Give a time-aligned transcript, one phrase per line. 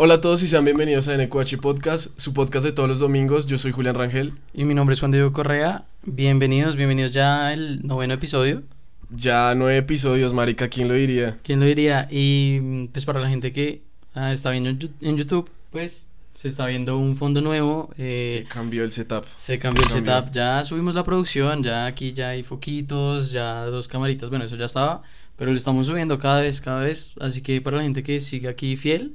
[0.00, 3.46] Hola a todos y sean bienvenidos a NQH Podcast, su podcast de todos los domingos.
[3.46, 4.32] Yo soy Julián Rangel.
[4.54, 5.86] Y mi nombre es Juan Diego Correa.
[6.06, 8.62] Bienvenidos, bienvenidos ya al noveno episodio.
[9.10, 11.38] Ya nueve episodios, marica, ¿quién lo diría?
[11.42, 12.06] ¿Quién lo diría?
[12.10, 13.82] Y pues para la gente que
[14.14, 17.90] ah, está viendo en YouTube, pues se está viendo un fondo nuevo.
[17.98, 19.24] eh, Se cambió el setup.
[19.34, 20.12] se cambió el cambió.
[20.14, 24.54] setup, ya subimos la producción, ya aquí ya hay foquitos, ya dos camaritas, bueno, eso
[24.54, 25.02] ya estaba,
[25.36, 28.46] pero lo estamos subiendo cada vez, cada vez, así que para la gente que sigue
[28.46, 29.14] aquí fiel,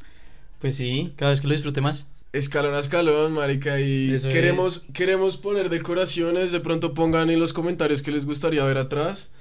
[0.63, 2.07] pues sí, cada vez que lo disfrute más.
[2.31, 6.53] Escalón a escalón, marica, y Eso queremos, queremos poner decoraciones.
[6.53, 9.33] De pronto pongan en los comentarios qué les gustaría ver atrás.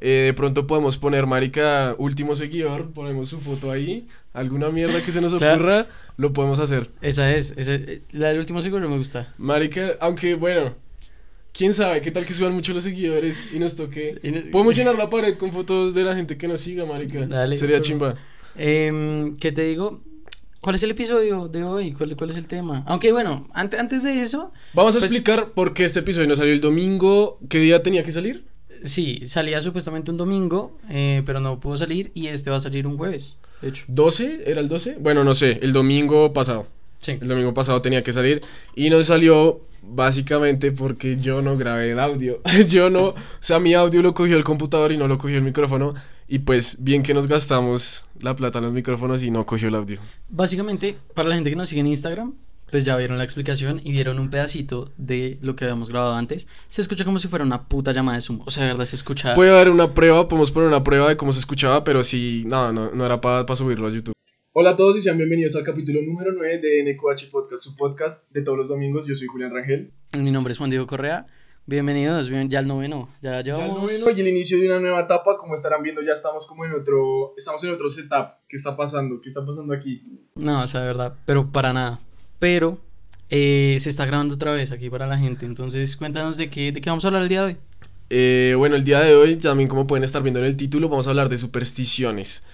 [0.00, 4.08] Eh, de pronto podemos poner, marica, último seguidor, ponemos su foto ahí.
[4.32, 5.54] Alguna mierda que se nos Claro.
[5.54, 6.90] ocurra, lo podemos hacer.
[7.02, 9.32] Esa es, esa, eh, la del último seguro me gusta.
[9.38, 10.74] Marica, aunque bueno,
[11.52, 14.18] quién sabe, qué tal que suban mucho los seguidores y nos toque.
[14.24, 17.24] Y nos- Podemos llenar la pared con fotos de la gente que nos siga, marica.
[17.26, 17.54] Dale.
[17.56, 18.16] Sería chimba.
[18.56, 20.02] Em, ¿Qué te digo?
[20.64, 21.92] ¿Cuál es el episodio de hoy?
[21.92, 22.82] ¿Cuál, cuál es el tema?
[22.86, 26.36] Aunque bueno, ante- antes de eso, Vamos a Pues- explicar por qué este episodio no
[26.36, 27.38] salió el domingo.
[27.50, 28.46] ¿Qué día tenía que salir?
[28.82, 32.86] sí, salía supuestamente un domingo, eh, pero no pudo salir y este va a salir
[32.86, 33.84] un jueves, de hecho.
[33.88, 34.40] ¿12?
[34.46, 34.96] ¿Era el 12?
[35.00, 36.66] Bueno, no sé, el domingo pasado.
[36.98, 37.12] Sí.
[37.20, 38.40] El domingo pasado tenía que salir
[38.74, 42.40] y no salió básicamente porque yo no grabé el audio.
[42.68, 45.42] yo no, o sea, mi audio lo cogió el computador y no lo cogió el
[45.44, 45.94] micrófono.
[46.26, 49.74] Y pues bien que nos gastamos la plata en los micrófonos y no cogió el
[49.74, 49.98] audio.
[50.28, 52.34] Básicamente, para la gente que nos sigue en Instagram,
[52.70, 56.48] pues ya vieron la explicación y vieron un pedacito de lo que habíamos grabado antes.
[56.68, 58.40] Se escucha como si fuera una puta llamada de Zoom.
[58.46, 59.34] O sea, de verdad se escucha.
[59.34, 62.72] Puede haber una prueba, podemos poner una prueba de cómo se escuchaba, pero sí, no,
[62.72, 64.14] no, no era para subirlo a YouTube.
[64.54, 68.32] Hola a todos y sean bienvenidos al capítulo número 9 de NQH Podcast, su podcast
[68.32, 69.04] de todos los domingos.
[69.06, 69.92] Yo soy Julián Rangel.
[70.16, 71.26] Mi nombre es Juan Diego Correa.
[71.66, 73.08] Bienvenidos, bien, ya al noveno.
[73.22, 73.80] Ya Ya el llevamos.
[73.80, 76.72] noveno y el inicio de una nueva etapa, como estarán viendo, ya estamos como en
[76.74, 78.32] otro, estamos en otro setup.
[78.48, 79.18] ¿Qué está pasando?
[79.22, 80.02] ¿Qué está pasando aquí?
[80.34, 82.00] No, o sea, de verdad, pero para nada.
[82.38, 82.78] Pero
[83.30, 85.46] eh, se está grabando otra vez aquí para la gente.
[85.46, 87.56] Entonces, cuéntanos de qué, de qué vamos a hablar el día de hoy.
[88.10, 91.06] Eh, bueno, el día de hoy, también como pueden estar viendo en el título, vamos
[91.06, 92.44] a hablar de supersticiones.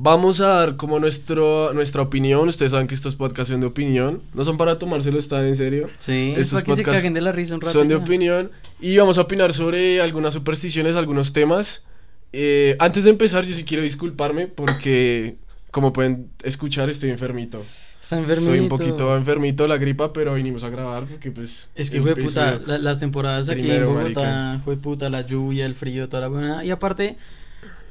[0.00, 2.48] Vamos a dar como nuestro, nuestra opinión.
[2.48, 4.22] Ustedes saben que estos podcasts son de opinión.
[4.32, 5.88] No son para tomárselos tan en serio.
[5.98, 7.72] Sí, es Estos para que se caguen de la risa un rato.
[7.72, 8.00] Son de ya.
[8.00, 8.52] opinión.
[8.80, 11.84] Y vamos a opinar sobre algunas supersticiones, algunos temas.
[12.32, 15.36] Eh, antes de empezar, yo sí quiero disculparme porque,
[15.72, 17.60] como pueden escuchar, estoy enfermito.
[18.00, 18.50] Está enfermito.
[18.52, 21.70] Soy un poquito enfermito la gripa, pero vinimos a grabar porque pues...
[21.74, 25.74] Es que fue puta, la- las temporadas aquí en Bogotá, fue puta, la lluvia, el
[25.74, 26.64] frío, toda la buena.
[26.64, 27.16] Y aparte,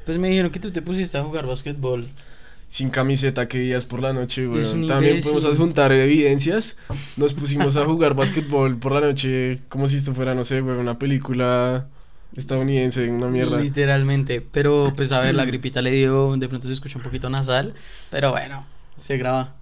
[0.07, 2.07] pues me dijeron que tú te pusiste a jugar básquetbol.
[2.69, 4.61] Sin camiseta, que días por la noche, güey.
[4.87, 6.77] También podemos adjuntar evidencias.
[7.17, 10.77] Nos pusimos a jugar básquetbol por la noche, como si esto fuera, no sé, güey,
[10.77, 11.87] una película
[12.37, 13.59] estadounidense, una mierda.
[13.59, 14.39] Literalmente.
[14.39, 17.73] Pero pues a ver, la gripita le dio, de pronto se escucha un poquito nasal.
[18.09, 18.65] Pero bueno,
[18.97, 19.55] se graba.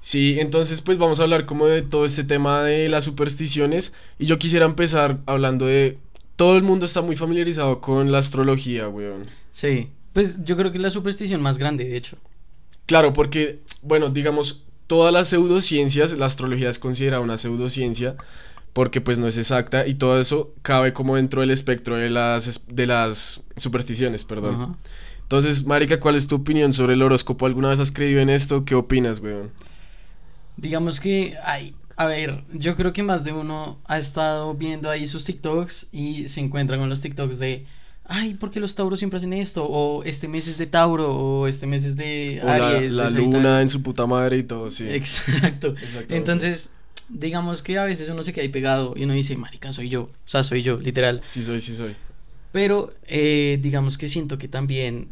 [0.00, 4.26] Sí, entonces pues vamos a hablar como de todo este tema de las supersticiones y
[4.26, 5.98] yo quisiera empezar hablando de
[6.36, 9.22] todo el mundo está muy familiarizado con la astrología, weón.
[9.50, 9.88] Sí.
[10.12, 12.16] Pues yo creo que es la superstición más grande, de hecho.
[12.86, 18.16] Claro, porque bueno, digamos todas las pseudociencias, la astrología es considerada una pseudociencia
[18.72, 22.66] porque pues no es exacta y todo eso cabe como dentro del espectro de las
[22.68, 24.76] de las supersticiones, perdón.
[25.22, 27.46] Entonces, marica, ¿cuál es tu opinión sobre el horóscopo?
[27.46, 28.64] ¿Alguna vez has creído en esto?
[28.64, 29.50] ¿Qué opinas, weón?
[30.56, 35.06] Digamos que, ay, a ver, yo creo que más de uno ha estado viendo ahí
[35.06, 37.64] sus TikToks y se encuentran con los TikToks de,
[38.04, 39.64] ay, ¿por qué los Tauros siempre hacen esto?
[39.64, 42.92] O este mes es de Tauro, o este mes es de O la, Aries.
[42.92, 43.30] la Sagitario.
[43.30, 44.86] luna en su puta madre y todo, sí.
[44.88, 45.74] Exacto.
[46.10, 46.72] Entonces,
[47.08, 50.02] digamos que a veces uno se queda ahí pegado y uno dice, marica, soy yo.
[50.02, 51.22] O sea, soy yo, literal.
[51.24, 51.94] Sí soy, sí soy.
[52.52, 55.08] Pero eh, digamos que siento que también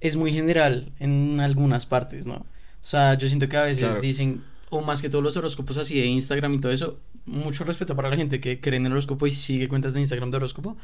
[0.00, 2.34] es muy general en algunas partes, ¿no?
[2.36, 2.46] O
[2.86, 4.00] sea, yo siento que a veces Claro.
[4.02, 4.44] dicen,
[4.78, 8.10] o más que todos los horóscopos así de Instagram y todo eso, mucho respeto para
[8.10, 10.76] la gente que cree en el horóscopo y sigue cuentas de Instagram de horóscopo,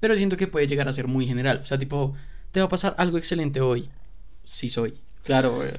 [0.00, 1.60] pero siento que puede llegar a ser muy general.
[1.62, 2.14] O sea, tipo,
[2.52, 3.88] te va a pasar algo excelente hoy.
[4.44, 4.94] Sí soy.
[5.24, 5.72] Claro, güey.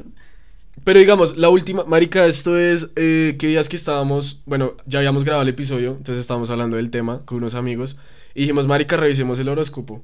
[0.84, 5.24] Pero digamos, la última, marica, esto es eh, que días que estábamos, bueno, ya habíamos
[5.24, 7.98] grabado el episodio, entonces estábamos hablando del tema con unos amigos
[8.36, 10.04] y dijimos, marica, revisemos el horóscopo.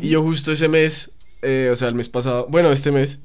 [0.00, 3.20] Y yo justo ese mes, eh, o sea, el mes pasado, bueno, este mes,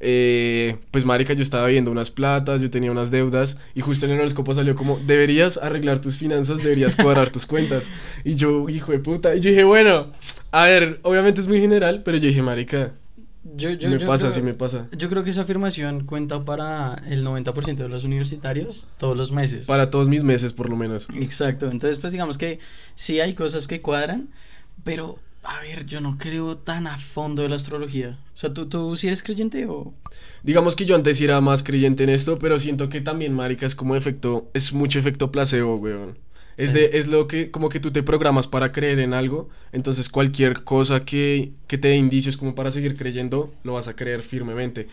[0.00, 4.12] eh, pues marica, yo estaba viendo unas platas, yo tenía unas deudas y justo en
[4.12, 7.88] el horóscopo salió como, deberías arreglar tus finanzas, deberías cuadrar tus cuentas.
[8.24, 10.10] Y yo, hijo de puta, y yo dije, bueno,
[10.50, 12.92] a ver, obviamente es muy general, pero yo dije, marica,
[13.56, 14.86] Yo, yo, me yo pasa, creo- sí me pasa.
[14.96, 19.66] Yo creo que esa afirmación cuenta para el 90% de los universitarios todos los meses.
[19.66, 21.08] Para todos mis meses, por lo menos.
[21.14, 22.58] Exacto, entonces pues digamos que
[22.94, 24.28] sí hay cosas que cuadran,
[24.84, 28.18] pero A ver, yo no creo tan a fondo de la astrología.
[28.34, 29.94] O sea, ¿tú, tú sí eres creyente o...?
[30.42, 33.74] Digamos que yo antes era más creyente en esto, pero siento que también, marica, es
[33.74, 36.18] como efecto, es mucho efecto placebo, weón.
[36.58, 36.74] Es, Sí.
[36.74, 40.62] de, es lo que, como que tú te programas para creer en algo, entonces cualquier
[40.62, 44.88] cosa que, que te dé indicios como para seguir creyendo, lo vas a creer firmemente.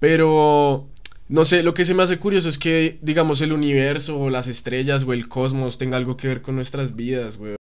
[0.00, 0.88] Pero,
[1.28, 4.48] no sé, lo que se me hace curioso es que, digamos, el universo o las
[4.48, 7.56] estrellas o el cosmos tenga algo que ver con nuestras vidas, weón.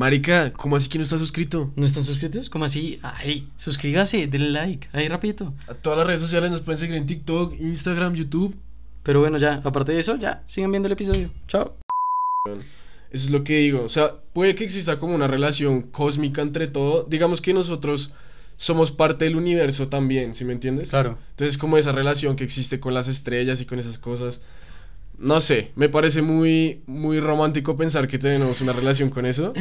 [0.00, 1.70] Marica, ¿cómo así que no estás suscrito?
[1.76, 2.48] ¿No están suscritos?
[2.48, 2.98] ¿Cómo así?
[3.02, 5.52] Ay, suscríbase, denle like, ahí rapidito.
[5.68, 8.56] A todas las redes sociales nos pueden seguir en TikTok, Instagram, YouTube.
[9.02, 11.30] Pero bueno, ya, aparte de eso, ya, sigan viendo el episodio.
[11.48, 11.76] Chao.
[13.10, 13.82] Eso es lo que digo.
[13.82, 17.02] O sea, puede que exista como una relación cósmica entre todo.
[17.06, 18.14] Digamos que nosotros
[18.56, 20.88] somos parte del universo también, ¿sí me entiendes?
[20.88, 21.18] Claro.
[21.32, 24.40] Entonces, como esa relación que existe con las estrellas y con esas cosas.
[25.20, 29.52] No sé, me parece muy, muy romántico pensar que tenemos una relación con eso.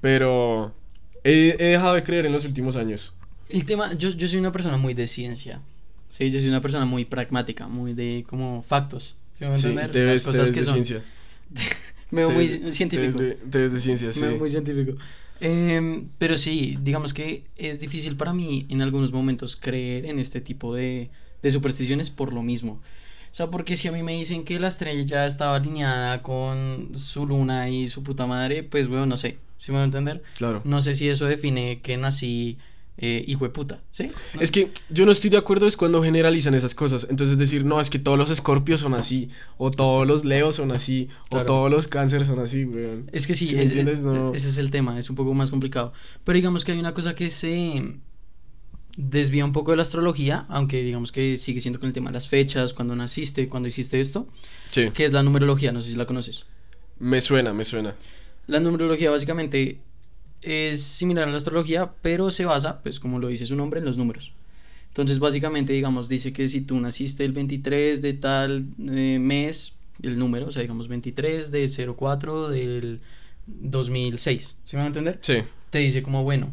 [0.00, 0.72] Pero
[1.24, 3.12] he, he dejado de creer en los últimos años.
[3.48, 5.60] El tema, yo, yo soy una persona muy de ciencia.
[6.10, 9.16] Sí, yo soy una persona muy pragmática, muy de como factos.
[9.36, 9.90] ¿Sí me van a Sí, entender?
[9.90, 10.74] te Las ves, te cosas ves que de son.
[10.74, 11.02] ciencia.
[12.12, 13.18] Me veo muy te científico.
[13.18, 14.20] ves de- te ves de ciencia, sí.
[14.20, 14.96] Me veo muy científico.
[15.40, 20.40] Em, pero sí, digamos que es difícil para mí en algunos momentos creer en este
[20.40, 21.08] tipo de,
[21.42, 22.80] de supersticiones por lo mismo.
[23.30, 26.90] O sea, porque si a mí me dicen que la estrella ya estaba alineada con
[26.94, 29.38] su luna y su puta madre, pues, bueno, no sé.
[29.56, 30.22] ¿Sí me va a entender?
[30.36, 30.62] Claro.
[30.64, 32.56] No sé si eso define que nací
[33.02, 34.08] eh, hijo de puta, ¿sí?
[34.34, 34.40] ¿No?
[34.40, 37.06] Es que yo no estoy de acuerdo es cuando generalizan esas cosas.
[37.08, 39.28] Entonces decir, no, es que todos los escorpios son así,
[39.58, 41.44] o todos los leos son así, Claro.
[41.44, 43.08] o todos los cánceres son así, weón.
[43.12, 44.00] Es que sí, ¿Sí me es- entiendes?
[44.00, 44.34] es- No.
[44.34, 45.92] ese es el tema, es un poco más complicado.
[46.24, 47.94] Pero digamos que hay una cosa que se
[49.02, 52.14] desvía un poco de la astrología, aunque digamos que sigue siendo con el tema de
[52.14, 54.26] las fechas, cuando naciste, cuando hiciste esto,
[54.70, 56.46] Sí, que es la numerología, no sé si la conoces.
[56.98, 57.94] me suena, me suena.
[58.46, 59.78] La numerología básicamente
[60.42, 63.86] es similar a la astrología, pero se basa, pues como lo dice su nombre, en
[63.86, 64.32] los números.
[64.88, 70.18] Entonces básicamente, digamos, dice que si tú naciste el 23 de tal eh, mes, el
[70.18, 73.00] número, o sea, digamos 23 de 04 del
[73.46, 75.18] 2006, ¿sí me van a entender?
[75.22, 75.34] Sí,
[75.70, 76.52] te dice como, bueno,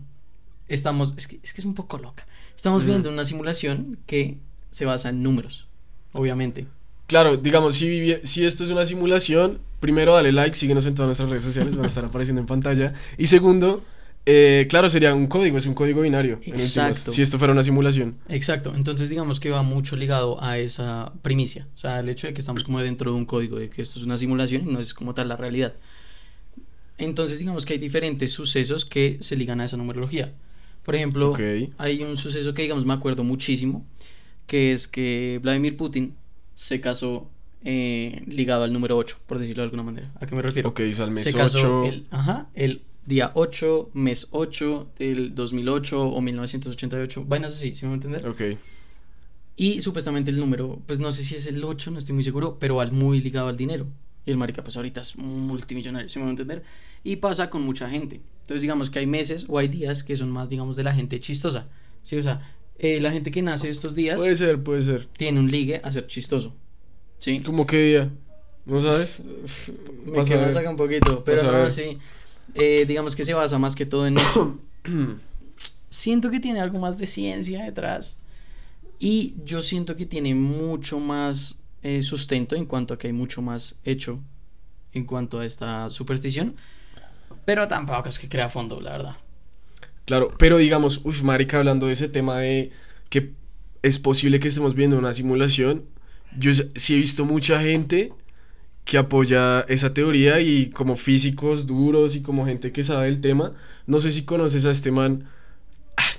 [0.67, 2.26] estamos, es que es, que es un poco loca.
[2.57, 2.91] Estamos Ujú.
[2.91, 4.37] viendo una simulación que
[4.71, 5.67] se basa en números,
[6.11, 6.67] obviamente.
[7.05, 11.29] claro, digamos, si, si esto es una simulación, primero dale like, síguenos en todas nuestras
[11.29, 12.93] redes sociales, van a estar apareciendo en pantalla.
[13.17, 13.81] Y segundo,
[14.25, 16.39] eh, claro, sería un código, es un código binario.
[16.43, 17.11] Exacto.
[17.11, 18.17] si esto fuera una simulación.
[18.27, 22.33] Exacto, entonces digamos que va mucho ligado a esa primicia, o sea, el hecho de
[22.33, 24.79] que estamos como dentro de un código, de que esto es una simulación y no
[24.79, 25.75] es como tal la realidad.
[26.97, 30.33] Entonces digamos que hay diferentes sucesos que se ligan a esa numerología.
[30.87, 31.35] Por ejemplo,
[31.77, 33.85] hay un suceso que digamos me acuerdo muchísimo,
[34.45, 36.15] que es que Vladimir Putin
[36.55, 37.29] se casó
[37.65, 40.13] eh, ligado al número 8, por decirlo de alguna manera.
[40.15, 40.69] ¿A qué me refiero?
[40.69, 41.91] Ok, o sea, el mes se casó 8.
[41.93, 47.89] el, ajá, el día 8, mes 8 del 2008 o 1988, vainas así, ¿sí me
[47.89, 48.25] va a entender?
[48.25, 48.41] Ok,
[49.57, 52.59] Y supuestamente el número, pues no sé si es el 8, no estoy muy seguro,
[52.61, 53.87] pero al muy ligado al dinero.
[54.27, 56.61] Y el marica, pues ahorita es multimillonario, ¿sí me va a entender?
[57.01, 58.19] Y pasa con mucha gente.
[58.41, 61.17] Entonces, digamos que hay meses o hay días que son más, digamos, de la gente
[61.21, 61.69] chistosa.
[62.03, 62.17] ¿Sí?
[62.17, 65.05] O sea, eh, la gente que nace estos días puede ser, puede ser.
[65.17, 66.53] tiene un ligue a ser chistoso.
[67.19, 67.39] ¿Sí?
[67.39, 68.11] ¿Cómo qué día?
[68.65, 69.21] ¿No sabes?
[70.05, 70.51] Me Vas a quema ver.
[70.51, 71.97] saca un poquito, pero no, sí.
[72.53, 74.59] Eh, digamos que se basa más que todo en eso.
[75.89, 78.17] siento que tiene algo más de ciencia detrás.
[78.99, 83.41] Y yo siento que tiene mucho más eh, sustento en cuanto a que hay mucho
[83.41, 84.19] más hecho
[84.93, 86.55] en cuanto a esta superstición.
[87.45, 89.17] Pero tampoco es que crea fondo, la verdad.
[90.05, 92.71] Claro, pero digamos, uff, marica, hablando de ese tema de
[93.09, 93.33] que
[93.83, 95.85] es posible que estemos viendo una simulación,
[96.37, 98.13] yo sí he visto mucha gente
[98.85, 103.53] que apoya esa teoría y como físicos duros y como gente que sabe el tema.
[103.85, 105.29] No sé si conoces a este man,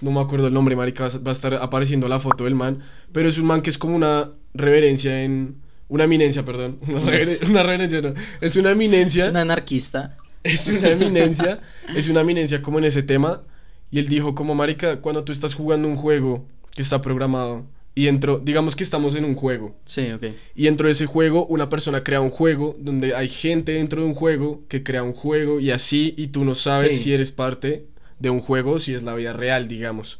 [0.00, 2.80] no me acuerdo el nombre, marica, va a- estar apareciendo la foto del man,
[3.12, 5.56] pero es un man que es como una reverencia en...
[5.90, 6.76] Una eminencia, perdón.
[6.86, 8.12] Una, reveren- una reverencia, no.
[8.42, 9.24] Es una eminencia.
[9.24, 10.16] Es un anarquista.
[10.44, 11.60] Es una eminencia,
[11.96, 13.42] es una eminencia como en ese tema.
[13.90, 16.44] Y él dijo como, marica, cuando tú estás jugando un juego
[16.74, 19.74] que está programado y dentro, digamos que estamos en un juego.
[19.86, 20.24] Sí, ok.
[20.54, 24.08] Y dentro de ese juego una persona crea un juego donde hay gente dentro de
[24.08, 27.04] un juego que crea un juego y así y tú no sabes Sí.
[27.04, 27.86] si eres parte
[28.18, 30.18] de un juego si es la vida real, digamos.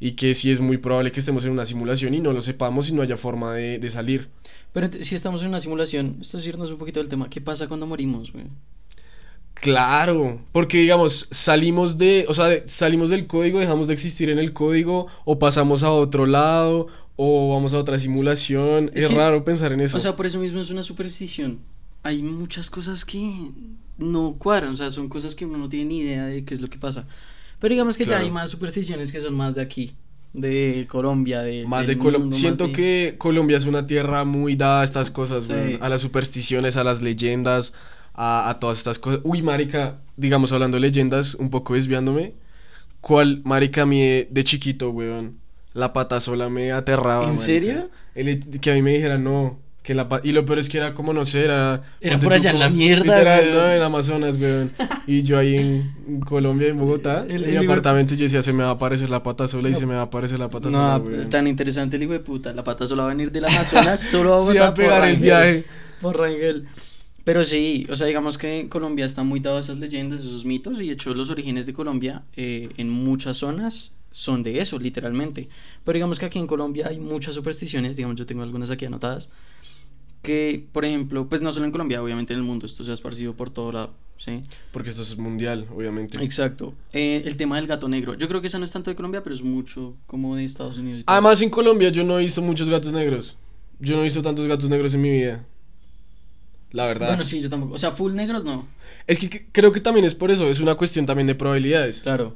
[0.00, 2.88] Y que sí es muy probable que estemos en una simulación y no lo sepamos
[2.88, 4.28] y no haya forma de, de salir.
[4.72, 7.30] Pero si estamos en una simulación, esto es irnos un poquito del tema.
[7.30, 8.44] ¿Qué pasa cuando morimos, güey?
[9.54, 14.52] Claro, porque digamos, salimos de, o sea, salimos del código, dejamos de existir en el
[14.52, 18.90] código, o pasamos a otro lado, o vamos a otra simulación.
[18.94, 19.96] Es Es, que- raro pensar en eso.
[19.96, 21.60] O sea, por eso mismo es una superstición.
[22.02, 23.18] Hay muchas cosas que
[23.98, 26.60] no cuadran, o sea, son cosas que uno no tiene ni idea de qué es
[26.60, 27.06] lo que pasa.
[27.60, 29.94] Pero digamos que ya hay más supersticiones que son más de aquí,
[30.32, 31.64] de Colombia, de...
[31.66, 32.36] Más de Colombia.
[32.36, 35.78] Siento de- que Colombia es una tierra muy dada a estas cosas, Sí.
[35.80, 37.74] A las supersticiones, a las leyendas,
[38.14, 39.20] a, a todas estas cosas.
[39.24, 42.34] Uy, marica, digamos, hablando de leyendas, un poco desviándome.
[43.00, 45.38] ¿Cuál, marica, a mí de, chiquito, weón?
[45.74, 47.44] La pata sola me aterraba, ¿En marica.
[47.44, 47.90] serio?
[48.14, 50.94] El que a mí me dijeran, no, que la Y lo peor es que era
[50.94, 51.82] como, no sé, era...
[52.00, 53.54] Era por allá en la mierda, Literal, weón.
[53.54, 54.72] no, en Amazonas, weón.
[55.06, 58.22] Y yo ahí en, en Colombia, en Bogotá, El- en el mi libro- apartamento, yo
[58.22, 59.78] decía, se me va a aparecer la pata sola y No.
[59.78, 61.28] se me va a aparecer la pata sola, No, weón.
[61.28, 62.52] tan interesante el hijo de puta.
[62.54, 65.08] La pata solo va a venir del Amazonas, solo a Sí, Bogotá a pegar por
[65.08, 65.22] el Rangel.
[65.22, 65.64] viaje.
[66.00, 66.64] Por Rangel.
[67.24, 70.80] Pero sí, o sea, digamos que Colombia está muy dado a esas leyendas, esos mitos,
[70.80, 75.48] y de hecho los orígenes de Colombia eh, en muchas zonas son de eso, literalmente.
[75.84, 79.30] Pero digamos que aquí en Colombia hay muchas supersticiones, digamos, yo tengo algunas aquí anotadas,
[80.24, 82.94] que, por ejemplo, pues no solo en Colombia, obviamente en el mundo, esto se ha
[82.94, 84.42] esparcido por todo lado, ¿sí?
[84.72, 86.20] Porque esto es mundial, obviamente.
[86.24, 86.74] Exacto.
[86.92, 89.22] Eh, el tema del gato negro, yo creo que esa no es tanto de Colombia,
[89.22, 91.02] pero es mucho como de Estados Unidos.
[91.02, 91.04] y.
[91.06, 93.36] Además, en Colombia yo no he visto muchos gatos negros.
[93.78, 95.44] Yo no he visto tantos gatos negros en mi vida.
[96.72, 97.08] La verdad.
[97.08, 97.74] Bueno, sí, yo tampoco.
[97.74, 98.66] O sea, full negros no.
[99.06, 100.48] Es que- creo que también es por eso.
[100.48, 102.00] Es una cuestión también de probabilidades.
[102.02, 102.34] Claro.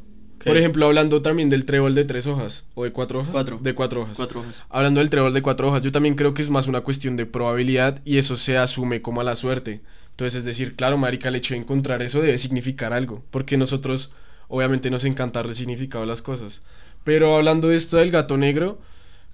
[0.49, 2.67] Por ejemplo, hablando también del trébol de tres hojas.
[2.75, 3.33] ¿O de cuatro hojas?
[3.33, 3.59] Cuatro.
[3.61, 4.17] De cuatro hojas.
[4.17, 4.62] Cuatro hojas.
[4.69, 7.26] Hablando del trébol de cuatro hojas, yo también creo que es más una cuestión de
[7.26, 9.83] probabilidad y eso se asume como a la suerte.
[10.11, 14.11] Entonces, es decir, claro, marica, el hecho de encontrar eso debe significar algo, porque nosotros
[14.49, 16.64] obviamente nos encanta el significado de las cosas.
[17.05, 18.81] Pero hablando de esto del gato negro,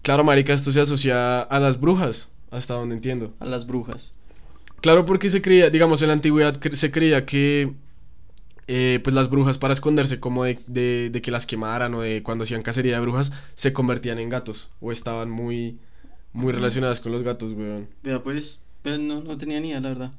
[0.03, 3.33] claro, marica, esto se asocia a las brujas, hasta donde entiendo.
[3.41, 4.13] A las brujas.
[4.83, 7.73] Claro, porque se creía, digamos, en la antigüedad se creía que
[8.67, 12.23] eh, pues las brujas para esconderse como de, de- de que las quemaran o de
[12.23, 15.79] cuando hacían cacería de brujas se convertían en gatos o estaban muy
[16.33, 17.87] muy relacionadas con los gatos, weón.
[18.03, 18.61] Vea, pues.
[18.83, 20.13] pero no, no tenía ni idea, la verdad.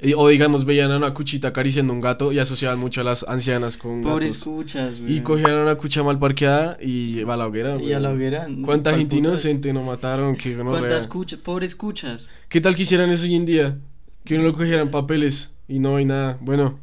[0.00, 3.22] Y- o digamos veían a una cuchita acariciando un gato y asociaban mucho a las
[3.28, 4.44] ancianas con Pobres gatos.
[4.44, 5.16] cuchas, güey.
[5.16, 7.76] Y cogían a una cucha mal parqueada y va a la hoguera.
[7.80, 8.16] Y a la weón.
[8.18, 8.46] hoguera.
[8.64, 9.30] ¿Cuánta ¿cuál gente putas?
[9.30, 10.34] inocente no mataron?
[10.36, 10.80] Qué gonorrea.
[10.80, 11.38] ¿Cuántas cuchas?
[11.40, 12.32] Pobres cuchas.
[12.48, 13.78] ¿Qué tal que hicieran eso hoy en día?
[14.24, 16.38] Que uno lo cogieran papeles y no hay nada.
[16.40, 16.78] Bueno,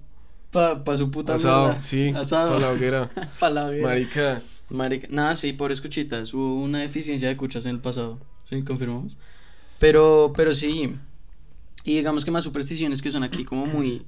[0.52, 1.84] Pa, pa su puta asado, mierda.
[1.84, 2.10] sí.
[2.16, 2.50] Asado.
[2.50, 3.10] Para la hoguera.
[3.40, 3.88] pa la hoguera.
[3.88, 4.42] Marica.
[4.70, 5.08] Marica.
[5.12, 6.34] Nada, sí, pobres cuchitas.
[6.34, 8.20] Hubo una deficiencia de cuchas en el pasado.
[8.50, 9.18] Sí, confirmamos.
[9.78, 10.96] Pero, pero sí.
[11.84, 14.04] Y digamos que más supersticiones que son aquí como muy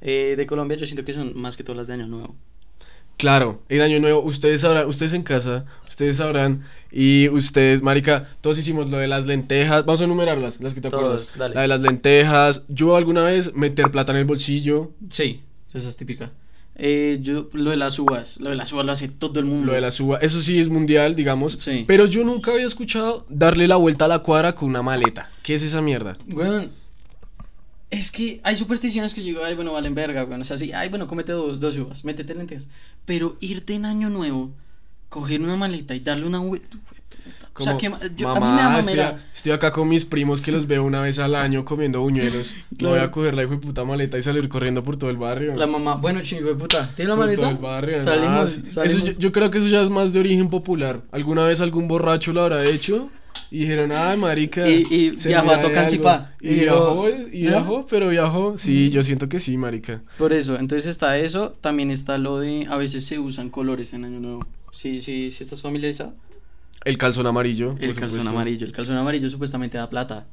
[0.00, 2.34] eh, de Colombia, yo siento que son más que todas las de Año Nuevo.
[3.16, 8.58] Claro, el año nuevo, ustedes sabrán, ustedes en casa, ustedes sabrán, y ustedes, marica, todos
[8.58, 11.34] hicimos lo de las lentejas, vamos a enumerarlas, las que te Todos, acuerdas.
[11.36, 11.54] dale.
[11.56, 15.42] La de las lentejas, yo alguna vez meter plata en el bolsillo, Sí,
[15.74, 16.32] esa es típica.
[16.80, 19.66] Eh, yo, lo de las uvas, lo de las uvas lo hace todo el mundo.
[19.66, 21.84] lo de la suba, eso sí es mundial, digamos, Sí.
[21.88, 25.28] pero yo nunca había escuchado darle la vuelta a la cuadra con una maleta.
[25.42, 26.16] ¿Qué es esa mierda?
[26.28, 26.70] Weón,
[27.90, 30.40] es que hay supersticiones que yo digo, ay, bueno, valen verga, weón.
[30.42, 32.68] O sea, sí, ay, bueno, cómete dos, dos uvas, métete lentejas.
[33.04, 34.52] Pero irte en año nuevo,
[35.08, 36.78] coger una maleta y darle una vuelta.
[37.54, 39.00] O sea, Como, que ma- yo- a mí mamá, me estoy,
[39.34, 42.54] estoy acá con mis primos que los veo una vez al año comiendo buñuelos.
[42.78, 42.94] Claro.
[42.94, 45.56] voy a coger la hijo de puta maleta y salir corriendo por todo el barrio.
[45.56, 47.42] La mamá, bueno, chingo de puta, ¿tiene la Por maleta?
[47.42, 49.02] todo el barrio, Salimos, nada, salimos.
[49.02, 51.02] Eso yo, yo creo que eso ya es más de origen popular.
[51.10, 53.08] ¿Alguna vez algún borracho lo habrá hecho?
[53.50, 54.68] Y dijeron, ay, marica.
[54.68, 56.14] Y- y viajó a Tocancipá.
[56.14, 56.28] algo".
[56.40, 58.58] Y Y viajó, y viajó, pero viajó.
[58.58, 60.02] Sí, yo siento que sí, marica.
[60.18, 64.04] Por eso, entonces está eso, también está lo de, a veces se usan colores en
[64.04, 64.46] año nuevo.
[64.70, 66.14] Sí, sí, sí estás familiarizado.
[66.84, 67.72] El calzón amarillo.
[67.80, 68.30] El calzón supuesto.
[68.30, 70.26] amarillo, el calzón amarillo supuestamente da plata.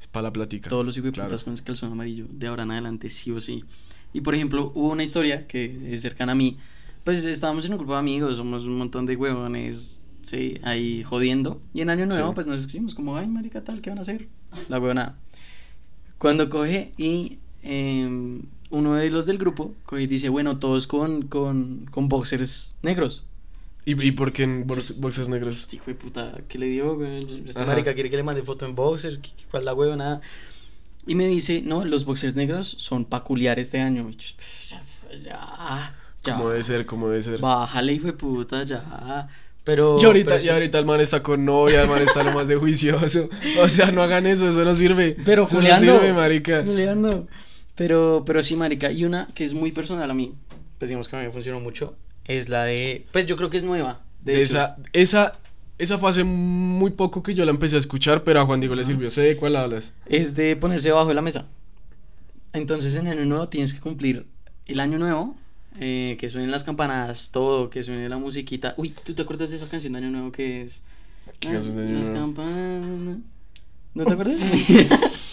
[0.00, 0.68] Es para la plática.
[0.70, 1.44] Todos los hijueputas Claro.
[1.44, 3.64] con el calzón amarillo, de ahora en adelante, sí o sí.
[4.12, 6.56] Y por ejemplo, hubo una historia que es cercana a mí.
[7.04, 11.60] Pues estábamos en un grupo de amigos, somos un montón de huevones, sí, ahí jodiendo.
[11.74, 12.34] Y en Año Nuevo, Sí.
[12.34, 14.26] pues nos escribimos como, ay, marica, tal, ¿qué van a hacer?
[14.68, 15.16] La huevonada.
[16.18, 21.22] Cuando coge y em, uno de los del grupo coge y dice, bueno, todos con,
[21.28, 23.24] con, con boxers negros.
[23.84, 25.56] ¿Y, y por qué en box- boxers negros?
[25.58, 27.44] Este hijo de puta, ¿qué le dio, güey?
[27.46, 27.70] Esta Ajá.
[27.72, 30.20] marica quiere que le mande foto en boxers, ¿qué- qué- ¿cuál la huevonada?
[31.06, 34.08] Y me dice, no, los boxers negros son peculiares este año.
[34.10, 34.36] Y yo,
[34.68, 34.82] ya,
[35.24, 35.94] ya,
[36.24, 36.34] ya.
[36.36, 37.40] Como debe ser, como debe ser.
[37.40, 39.26] Bájale, hijo de puta, ya.
[39.64, 39.98] Pero.
[40.00, 42.48] Y ahorita, pero y ahorita el man está con novia, el man está lo más
[42.48, 43.28] de juicioso.
[43.60, 45.16] O sea, no hagan eso, eso no sirve.
[45.24, 46.62] Pero eso Julián, no sirve, marica.
[46.64, 47.26] Juliando.
[47.76, 48.92] Pero, pero sí, marica.
[48.92, 50.34] Y una que es muy personal a mí,
[50.78, 51.96] pues digamos que a mí me funcionó mucho,
[52.38, 53.06] es la de.
[53.12, 54.00] Pues yo creo que es nueva.
[54.24, 54.52] De, De hecho.
[54.58, 55.38] esa, esa,
[55.78, 58.74] esa fue hace muy poco que yo la empecé a escuchar, pero a Juan Diego
[58.74, 59.10] le sirvió.
[59.10, 59.94] Sé de cuál hablas.
[60.06, 61.46] Es de ponerse debajo de la mesa.
[62.52, 64.26] Entonces en año nuevo tienes que cumplir
[64.66, 65.36] el año nuevo.
[65.78, 68.74] eh, que suenen las campanadas, todo, que suene la musiquita.
[68.76, 70.82] Uy, ¿tú te acuerdas de esa canción de año nuevo que es?
[71.38, 72.26] ¿Qué Las, canción de Año las Nuevo?
[72.34, 72.86] campanas.
[73.94, 74.36] ¿No te acuerdas?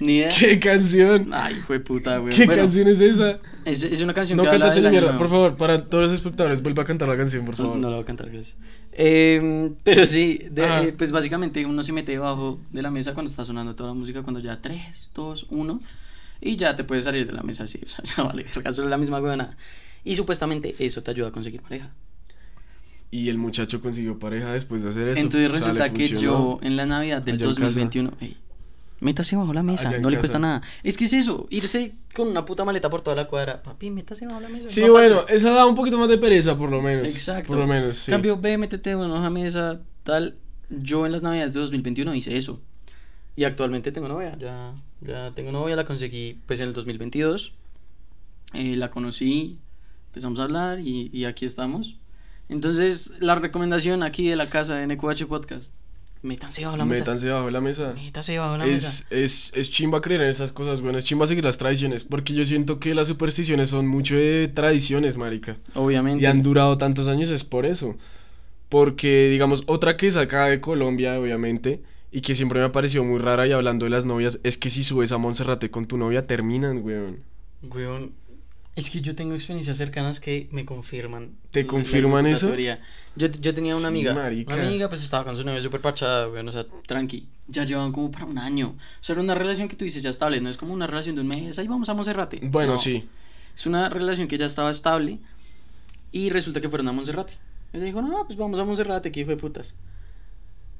[0.00, 0.30] Ni idea.
[0.38, 1.30] ¿Qué canción?
[1.32, 2.34] Ay, hijo de puta, güey.
[2.34, 3.38] ¿Qué Bueno, canción es esa?
[3.64, 6.62] Es, es una canción No que habla año mierda, por favor, para todos los espectadores,
[6.62, 7.76] vuelva a cantar la canción, por favor.
[7.76, 8.58] No la voy a cantar, gracias.
[8.92, 10.84] Eh, pero sí, de- Ajá.
[10.84, 13.94] eh, pues básicamente uno se mete debajo de la mesa cuando está sonando toda la
[13.94, 15.80] música, cuando ya 3, 2, 1,
[16.40, 18.82] y ya te puedes salir de la mesa así, o sea, ya vale, el caso
[18.84, 19.56] es la misma huevona.
[20.04, 21.90] Y supuestamente eso te ayuda a conseguir pareja.
[23.10, 25.20] Y el muchacho consiguió pareja después de hacer eso.
[25.20, 27.60] Entonces O sea, resulta que yo en la Navidad del Allá en casa.
[27.62, 28.36] 2021, ey,
[29.04, 30.22] métase bajo la mesa, Allá en no le casa.
[30.22, 30.62] cuesta nada.
[30.82, 34.26] Es que es eso, irse con una puta maleta por toda la cuadra, papi, métase
[34.26, 34.68] bajo la mesa.
[34.68, 34.90] Sí, fácil.
[34.92, 37.06] bueno, esa da un poquito más de pereza, por lo menos.
[37.06, 37.48] Exacto.
[37.48, 38.10] Por lo menos, sí.
[38.10, 40.36] Cambio, ve, métete bueno, a mesa, tal.
[40.70, 42.60] Yo en las navidades de 2021 hice eso.
[43.36, 47.52] Y actualmente tengo novia, ya, ya tengo novia, la conseguí pues en el 2022.
[48.54, 49.58] Eh, la conocí,
[50.08, 51.96] empezamos a hablar y, y aquí estamos.
[52.48, 55.74] Entonces, la recomendación aquí de la casa de NQH Podcast,
[56.24, 57.00] métanse bajo la mesa.
[57.00, 57.92] Métanse bajo la mesa.
[57.94, 58.88] Métanse bajo la mesa.
[58.88, 62.34] Es, es, es chimba creer en esas cosas, bueno, es chimba seguir las tradiciones, porque
[62.34, 65.56] yo siento que las supersticiones son mucho de tradiciones, marica.
[65.74, 66.24] Obviamente.
[66.24, 67.96] Y han durado tantos años es por eso.
[68.68, 73.04] Porque, digamos, otra que es acá de Colombia, obviamente, y que siempre me ha parecido
[73.04, 75.98] muy rara y hablando de las novias, es que si subes a Monserrate con tu
[75.98, 77.18] novia, terminan, weón.
[77.62, 78.12] Weón,
[78.76, 81.36] es que yo tengo experiencias cercanas que me confirman.
[81.50, 82.48] ¿Te confirman eso?
[82.48, 82.80] teoría.
[83.16, 84.14] Yo, yo tenía una Sí, amiga.
[84.14, 84.54] marica.
[84.54, 87.28] Una amiga, pues estaba con su novia súper parchada, weón, o sea, tranqui.
[87.46, 88.68] Ya llevaban como para un año.
[88.76, 91.14] O sea, era una relación que tú dices ya estable, no es como una relación
[91.14, 92.40] de un mes, ahí vamos a Monserrate.
[92.42, 93.08] Bueno, No, sí.
[93.56, 95.18] Es una relación que ya estaba estable
[96.10, 97.34] y resulta que fueron a Monserrate.
[97.72, 99.74] Ella dijo, no, pues vamos a Monserrate, que hijo de putas.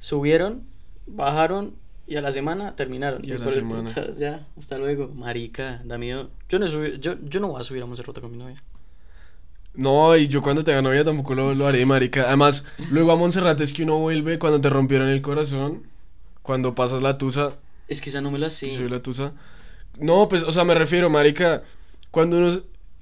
[0.00, 0.64] Subieron,
[1.06, 1.74] bajaron
[2.06, 3.24] y a la semana terminaron.
[3.24, 3.84] Y a la semana.
[3.84, 5.08] putas, ya, hasta luego.
[5.14, 6.30] Marica, da miedo.
[6.48, 8.56] Yo no, subí- yo, yo no voy a subir a Monserrate con mi novia.
[9.74, 12.22] No, y yo cuando tenga novia tampoco lo, lo haré, marica.
[12.28, 15.82] Además, luego a Monserrate es que uno vuelve cuando te rompieron el corazón,
[16.42, 17.54] cuando pasas la tusa,
[17.88, 18.88] Es que esa no me la sé.
[18.88, 19.32] la tusa.
[19.98, 21.62] No, pues, o sea, me refiero, marica,
[22.12, 22.50] cuando uno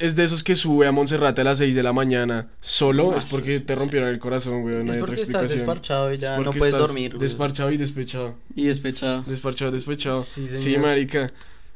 [0.05, 3.17] es de esos que sube a Monserrate a las 6 de la mañana solo, No,
[3.17, 3.81] es porque sí, te sí.
[3.81, 4.75] rompieron el corazón, güey.
[4.77, 7.11] No Es hay otra porque estás desparchado y Es ya no porque puedes dormir.
[7.13, 7.21] güey.
[7.21, 8.35] Desparchado y despechado.
[8.55, 9.23] Y despechado.
[9.27, 10.21] Despachado, despechado.
[10.23, 10.83] Sí, Sí, señor.
[10.83, 11.27] marica.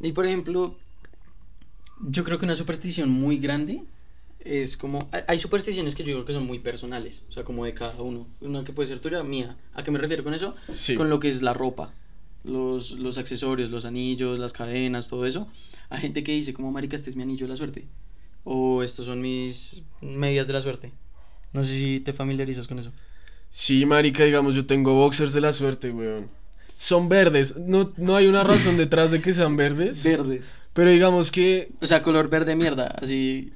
[0.00, 0.77] Y por ejemplo,
[2.09, 3.83] yo creo que una superstición muy grande
[4.40, 5.09] es como.
[5.12, 8.00] hay- Hay supersticiones que yo creo que son muy personales, o sea, como de cada
[8.03, 8.27] uno.
[8.40, 9.57] Una que puede ser tuya, mía.
[9.74, 10.55] ¿A qué me refiero con eso?
[10.68, 10.94] Sí.
[10.94, 11.92] Con lo que es la ropa,
[12.44, 15.48] los, los accesorios, los anillos, las cadenas, todo eso.
[15.88, 17.87] Hay gente que dice, como, Marica, este es mi anillo de la suerte.
[18.48, 20.92] O estos son mis medias de la suerte.
[21.52, 22.92] No sé si te familiarizas con eso.
[23.50, 26.28] Sí, marica, digamos, yo tengo boxers de la suerte, weón.
[26.76, 27.56] Son verdes.
[27.56, 30.04] No, no hay una razón detrás de que sean verdes.
[30.04, 30.62] Verdes.
[30.74, 31.70] Pero digamos que.
[31.80, 33.52] O sea, color verde mierda, así.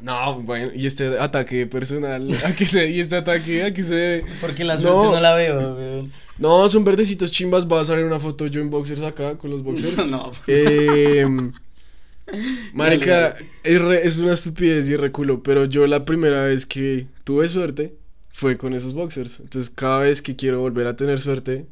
[0.00, 2.30] No, bueno, y este ataque personal.
[2.46, 3.64] ¿A qué se ¿Y este ataque?
[3.64, 4.24] ¿A qué se debe?
[4.40, 4.80] Porque la No.
[4.80, 6.12] suerte no, la veo, weón.
[6.38, 7.66] No, son verdecitos chimbas.
[7.70, 10.06] Va a salir una foto yo en boxers acá con los boxers.
[10.06, 10.30] No.
[10.46, 11.26] Eh,
[12.74, 17.48] marica, Es, re- es una estupidez y reculo, pero yo la primera vez que tuve
[17.48, 17.94] suerte
[18.32, 19.40] fue con esos boxers.
[19.40, 21.66] Entonces, cada vez que quiero volver a tener suerte,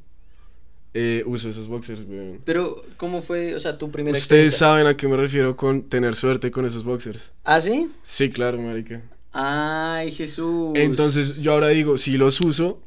[0.95, 2.01] eh, uso esos boxers.
[2.45, 6.15] Pero, ¿cómo fue, o sea, tu primera Ustedes saben a qué me refiero con tener
[6.15, 7.33] suerte con esos boxers.
[7.45, 7.91] ¿Ah, sí?
[8.03, 9.01] Sí, claro, marica.
[9.33, 10.73] Ay, Jesús.
[10.75, 12.83] Entonces, yo ahora digo, si los uso,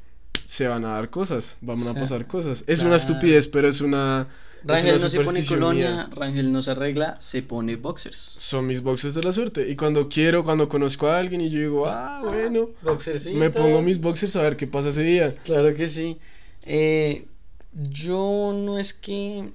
[0.45, 2.63] se van a dar cosas, van a pasar cosas.
[2.67, 4.27] Es una estupidez, pero es una...
[4.65, 6.09] Rangel no se pone colonia.
[6.11, 8.17] Rangel no se arregla, se pone boxers.
[8.17, 9.69] Son mis boxers de la suerte.
[9.69, 13.81] Y cuando quiero, cuando conozco a alguien y yo digo, ah, bueno, Boxers, me pongo
[13.81, 15.35] mis boxers a ver qué pasa ese día.
[15.43, 16.17] Claro que sí.
[16.63, 17.27] Eh,
[17.73, 19.51] yo no es que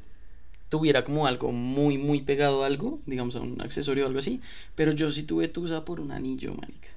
[0.69, 4.41] tuviera como algo muy, muy pegado a algo, digamos a un accesorio o algo así,
[4.77, 6.89] pero yo sí tuve tusa por un anillo, marica.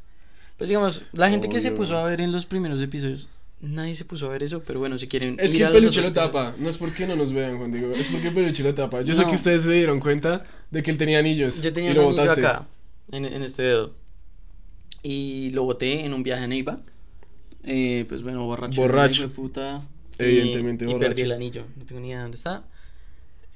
[0.57, 3.29] Pues digamos, la gente que se puso a ver en los primeros episodios,
[3.63, 5.37] nadie se puso a ver eso, pero bueno, si quieren...
[5.39, 6.53] Es que peluche lo tapa.
[6.59, 7.93] No es porque no nos vean, Juan Diego.
[7.93, 9.01] Es porque el peluche lo tapa.
[9.01, 11.61] Yo sé que ustedes se dieron cuenta de que él tenía anillos.
[11.61, 12.45] Yo tenía y un lo anillo botaste.
[12.45, 12.67] acá,
[13.11, 13.93] en, en este dedo.
[15.01, 16.79] Y lo boté en un viaje a Neiva.
[17.63, 18.81] Eh, pues bueno, borracho.
[18.81, 19.29] Borracho.
[19.31, 19.81] puta.
[20.19, 21.07] Y- Evidentemente y, borracho.
[21.09, 21.65] perdí el anillo.
[21.77, 22.63] No tengo ni idea de dónde está.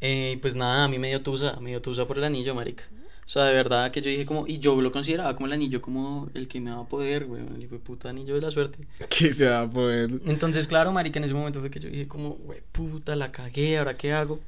[0.02, 1.60] Eh, pues nada, a mí me dio tusa.
[1.60, 2.84] Me dio tusa por el anillo, marica.
[3.28, 4.48] O sea, de verdad que yo dije como...
[4.48, 7.42] Y yo lo consideraba como el anillo como el que me va a poder, güey.
[7.46, 8.88] El hijo de puta anillo de la suerte.
[9.10, 10.10] Que se va a poder.
[10.26, 12.36] Entonces, claro, marica, en ese momento fue que yo dije como...
[12.36, 14.40] Güey, puta, la cagué, ¿ahora qué hago?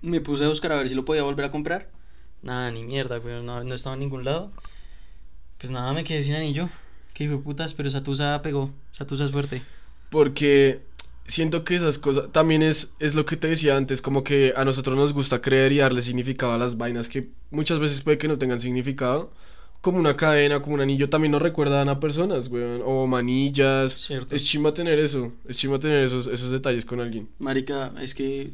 [0.00, 1.90] Me puse a buscar a ver si lo podía volver a comprar.
[2.40, 3.42] Nada, ni mierda, güey.
[3.42, 4.52] No, no estaba en ningún lado.
[5.58, 6.68] Pues nada, me quedé sin anillo.
[7.14, 8.70] Que hijo de putas, pero esa tusa pegó.
[8.92, 9.60] Esa tusa es fuerte.
[10.08, 10.82] Porque
[11.28, 14.64] siento que esas cosas también es, es lo que te decía antes, como que a
[14.64, 18.28] nosotros nos gusta creer y darle significado a las vainas que muchas veces puede que
[18.28, 19.30] no tengan significado.
[19.80, 22.82] Como una cadena, como un anillo, también nos recuerdan a personas, weón.
[22.84, 23.92] O manillas.
[23.92, 24.34] Cierto.
[24.34, 25.30] Es chimba tener eso.
[25.46, 27.28] Es chimba tener esos, esos detalles con alguien.
[27.38, 28.50] Marica, es que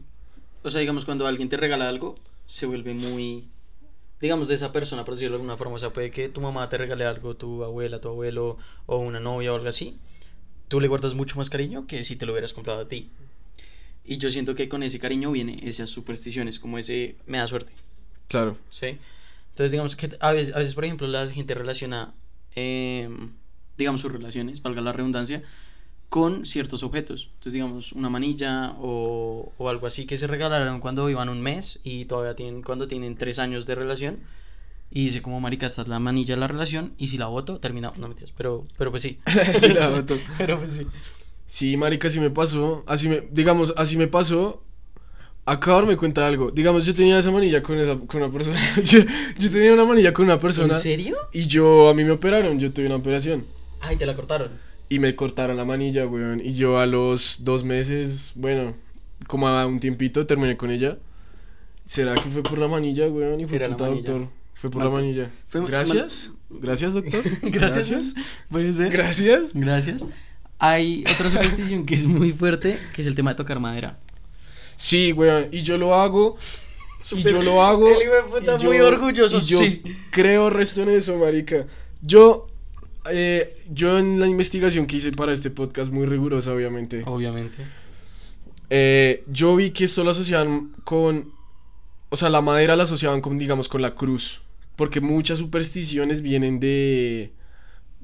[0.64, 2.14] o sea, digamos, cuando alguien te regala algo,
[2.46, 3.44] se vuelve muy,
[4.18, 5.74] digamos, de esa persona, por decirlo de alguna forma.
[5.74, 8.56] O sea, puede que tu mamá te regale algo, tu abuela, tu abuelo,
[8.86, 10.00] o una novia o algo así.
[10.74, 13.08] Tú le guardas mucho más cariño que si te lo hubieras comprado a ti.
[14.04, 17.72] Y yo siento que con ese cariño viene esas supersticiones, como ese me da suerte.
[18.26, 18.56] Claro.
[18.72, 18.98] ¿Sí?
[19.50, 22.12] Entonces, digamos que a veces, a veces por ejemplo, la gente relaciona,
[22.56, 23.30] em,
[23.78, 25.44] digamos, sus relaciones, valga la redundancia,
[26.08, 27.28] con ciertos objetos.
[27.34, 31.78] Entonces, digamos, una manilla o, o algo así que se regalaron cuando iban un mes
[31.84, 34.18] y todavía tienen, cuando tienen tres años de relación.
[34.90, 37.58] Y dice como, marica, esta es la manilla de la relación y si la voto,
[37.58, 37.92] termina...
[37.96, 39.18] No, mentiras, pero, pero pues sí.
[39.54, 40.16] Sí, la voto.
[40.38, 40.86] pero pues sí.
[41.46, 42.84] Sí, marica, así me pasó.
[42.86, 44.62] Así me, digamos, así me pasó.
[45.46, 46.50] Acabo de darme cuenta de algo.
[46.50, 48.58] Digamos, yo tenía esa manilla con esa, con una persona.
[48.82, 49.00] yo,
[49.38, 50.74] yo tenía una manilla con una persona.
[50.74, 51.16] ¿En serio?
[51.32, 53.44] Y yo, a mí me operaron, yo tuve una operación.
[53.80, 54.50] Ay, te la cortaron.
[54.88, 56.40] Y me cortaron la manilla, weón.
[56.40, 58.74] Y yo a los dos meses, bueno,
[59.26, 60.98] como a un tiempito, terminé con ella.
[61.84, 63.40] ¿Será que fue por la manilla, weón?
[63.40, 64.12] Y fue puta, manilla.
[64.12, 64.28] doctor.
[64.64, 65.30] Fue por la manilla.
[65.46, 66.32] fue Gracias.
[66.48, 67.22] Gracias, doctor.
[67.42, 68.14] Gracias.
[68.50, 68.90] Puede ser.
[68.90, 69.52] Gracias.
[69.52, 70.06] Gracias.
[70.58, 73.98] Hay otra superstición que es muy fuerte, que es el tema de tocar madera.
[74.76, 75.48] Sí, weón.
[75.52, 76.38] Y yo lo hago.
[77.12, 77.88] Y yo lo hago.
[77.90, 79.82] El hijo de puta y yo- muy orgulloso, Y yo sí.
[80.10, 81.66] creo resto en eso, marica.
[82.00, 82.46] Yo,
[83.10, 87.02] eh, yo en la investigación que hice para este podcast, muy rigurosa, obviamente.
[87.04, 87.58] Obviamente.
[88.70, 91.32] eh, yo vi que esto lo asociaban con.
[92.10, 94.40] O sea, la madera la asociaban con, digamos, con la cruz.
[94.76, 97.32] Porque muchas supersticiones vienen de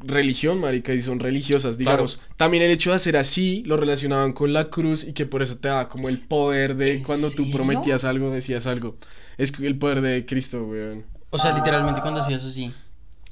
[0.03, 2.17] religión, marica, y son religiosas, digamos.
[2.17, 2.35] Claro.
[2.37, 5.59] También el hecho de hacer así lo relacionaban con la cruz y que por eso
[5.59, 8.97] te da como el poder de ¿En cuando tú prometías algo, decías algo.
[9.37, 11.05] Es el poder de Cristo, weón.
[11.31, 12.73] O sea, literalmente cuando hacías así.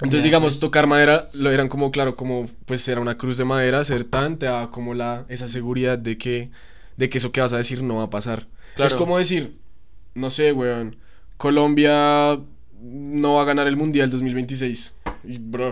[0.01, 0.59] Entonces, digamos, pues.
[0.61, 4.37] tocar madera, lo eran como, claro, como, pues era una cruz de madera, ser tan,
[4.37, 6.51] te da como la, esa seguridad de que,
[6.95, 8.47] de que eso que vas a decir no va a pasar.
[8.75, 8.87] Claro.
[8.87, 9.57] Es como decir,
[10.13, 10.95] no sé, weón,
[11.35, 12.39] Colombia
[12.81, 14.99] no va a ganar el Mundial 2026.
[15.25, 15.71] Y, bro,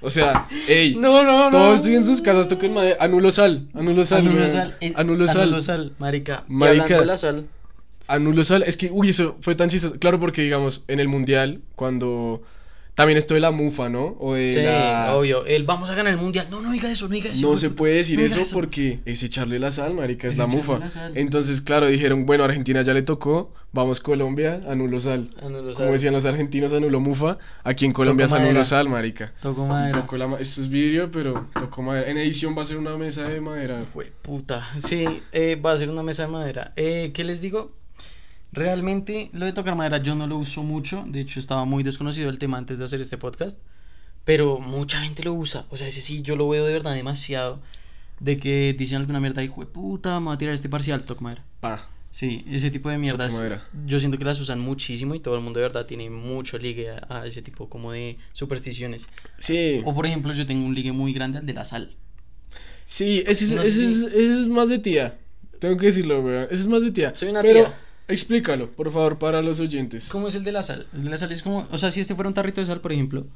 [0.00, 4.26] o sea, ey, No, no, todos en sus casas toquen madera, anulo sal, anulo sal,
[4.26, 4.76] Anulo sal.
[4.80, 5.42] eh, anulo sal.
[5.42, 6.44] Anulo sal, marica.
[6.48, 6.82] Marica.
[6.82, 7.46] hablando de la sal.
[8.06, 9.98] Anulo sal, es que, uy, eso fue tan chistoso.
[9.98, 12.42] Claro, porque, digamos, en el Mundial, cuando...
[12.98, 14.16] También esto de la mufa, ¿no?
[14.18, 15.14] O de Sí, la...
[15.14, 15.46] obvio.
[15.46, 16.48] El vamos a ganar el mundial.
[16.50, 17.48] No, no diga eso, no diga eso.
[17.48, 18.56] No se de puede decir no eso eso.
[18.56, 20.78] porque es echarle la sal, marica, es, Es la mufa.
[20.80, 21.10] la.
[21.14, 25.30] Entonces, claro, dijeron, bueno, Argentina ya le tocó, vamos Colombia, anulo sal.
[25.40, 25.92] Anulo Como sal.
[25.92, 28.64] decían los argentinos, anulo mufa, aquí en Colombia es anulo madera.
[28.64, 29.32] sal, marica.
[29.40, 30.00] Tocó madera.
[30.00, 32.10] Tocó la Esto es vidrio, pero tocó madera.
[32.10, 33.78] En edición va a ser una mesa de madera.
[33.92, 34.68] Jue puta.
[34.78, 36.72] Sí, eh, va a ser una mesa de madera.
[36.74, 37.72] Eh, ¿Qué les digo?
[38.52, 41.04] Realmente lo de tocar madera yo no lo uso mucho.
[41.06, 43.60] De hecho, estaba muy desconocido el tema antes de hacer este podcast.
[44.24, 45.66] Pero mucha gente lo usa.
[45.70, 47.60] O sea, ese sí, yo lo veo de verdad demasiado.
[48.20, 51.44] De que dicen alguna mierda y puta, me voy a tirar este parcial, toco madera.
[51.60, 51.88] Pa.
[52.10, 53.40] Sí, ese tipo de mierdas.
[53.86, 56.90] Yo siento que las usan muchísimo y todo el mundo de verdad tiene mucho ligue
[56.90, 59.08] a, a ese tipo como de supersticiones.
[59.38, 61.90] Sí, O por ejemplo, yo tengo un ligue muy grande al de la sal.
[62.84, 65.18] sí, ese es, No ese si- es, ese es más de tía.
[65.60, 66.44] Tengo que decirlo, weón.
[66.50, 67.14] Ese es más de tía.
[67.14, 67.78] Soy una Pero tía.
[68.08, 70.08] Explícalo, por favor, para los oyentes.
[70.08, 70.86] ¿Cómo es el de la sal?
[70.94, 72.80] El de la sal es como, o sea, si este fuera un tarrito de sal,
[72.80, 73.26] por ejemplo,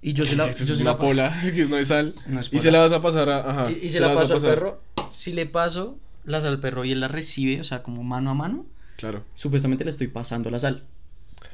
[0.00, 1.88] y yo se la, Esto yo es se una la paso- pola, que no es
[1.88, 2.14] sal.
[2.26, 3.50] No es Y se la vas a pasar a.
[3.50, 6.84] Ajá, y, y se, la paso al perro, si le paso la sal al perro
[6.84, 8.66] y él la recibe, o sea, como mano a mano,
[8.96, 9.24] Claro.
[9.34, 10.82] supuestamente le estoy pasando la sal.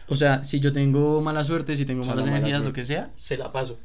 [0.09, 2.65] O sea, si yo tengo mala suerte, si tengo O sea, malas la mala energías,
[2.67, 3.79] lo que sea, se la paso.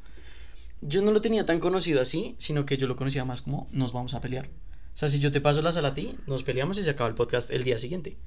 [0.81, 3.91] Yo no lo tenía tan conocido así, sino que yo lo conocía más como nos
[3.93, 4.47] vamos a pelear.
[4.47, 7.09] O sea, si yo te paso la sal a ti, nos peleamos y se acaba
[7.09, 8.17] el podcast el día siguiente.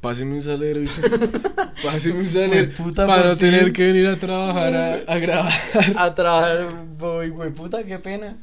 [0.00, 0.92] Páseme un salero, hijo.
[1.82, 2.70] Páseme un salero.
[2.94, 3.72] Para no tener fin.
[3.72, 5.52] que venir a trabajar a, a grabar.
[5.96, 8.36] A trabajar, voy, güey, puta, qué pena.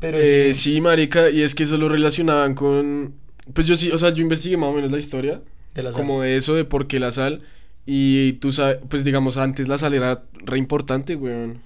[0.00, 3.14] Pero Eh, sí, sí, marica, y es que eso lo relacionaban con.
[3.52, 5.42] Pues yo sí, o sea, yo investigué más o menos la historia.
[5.74, 6.02] de la sal.
[6.02, 7.42] Como de eso, de por qué la sal.
[7.86, 11.60] Y tú sabes, pues digamos, antes la sal era re importante, weón.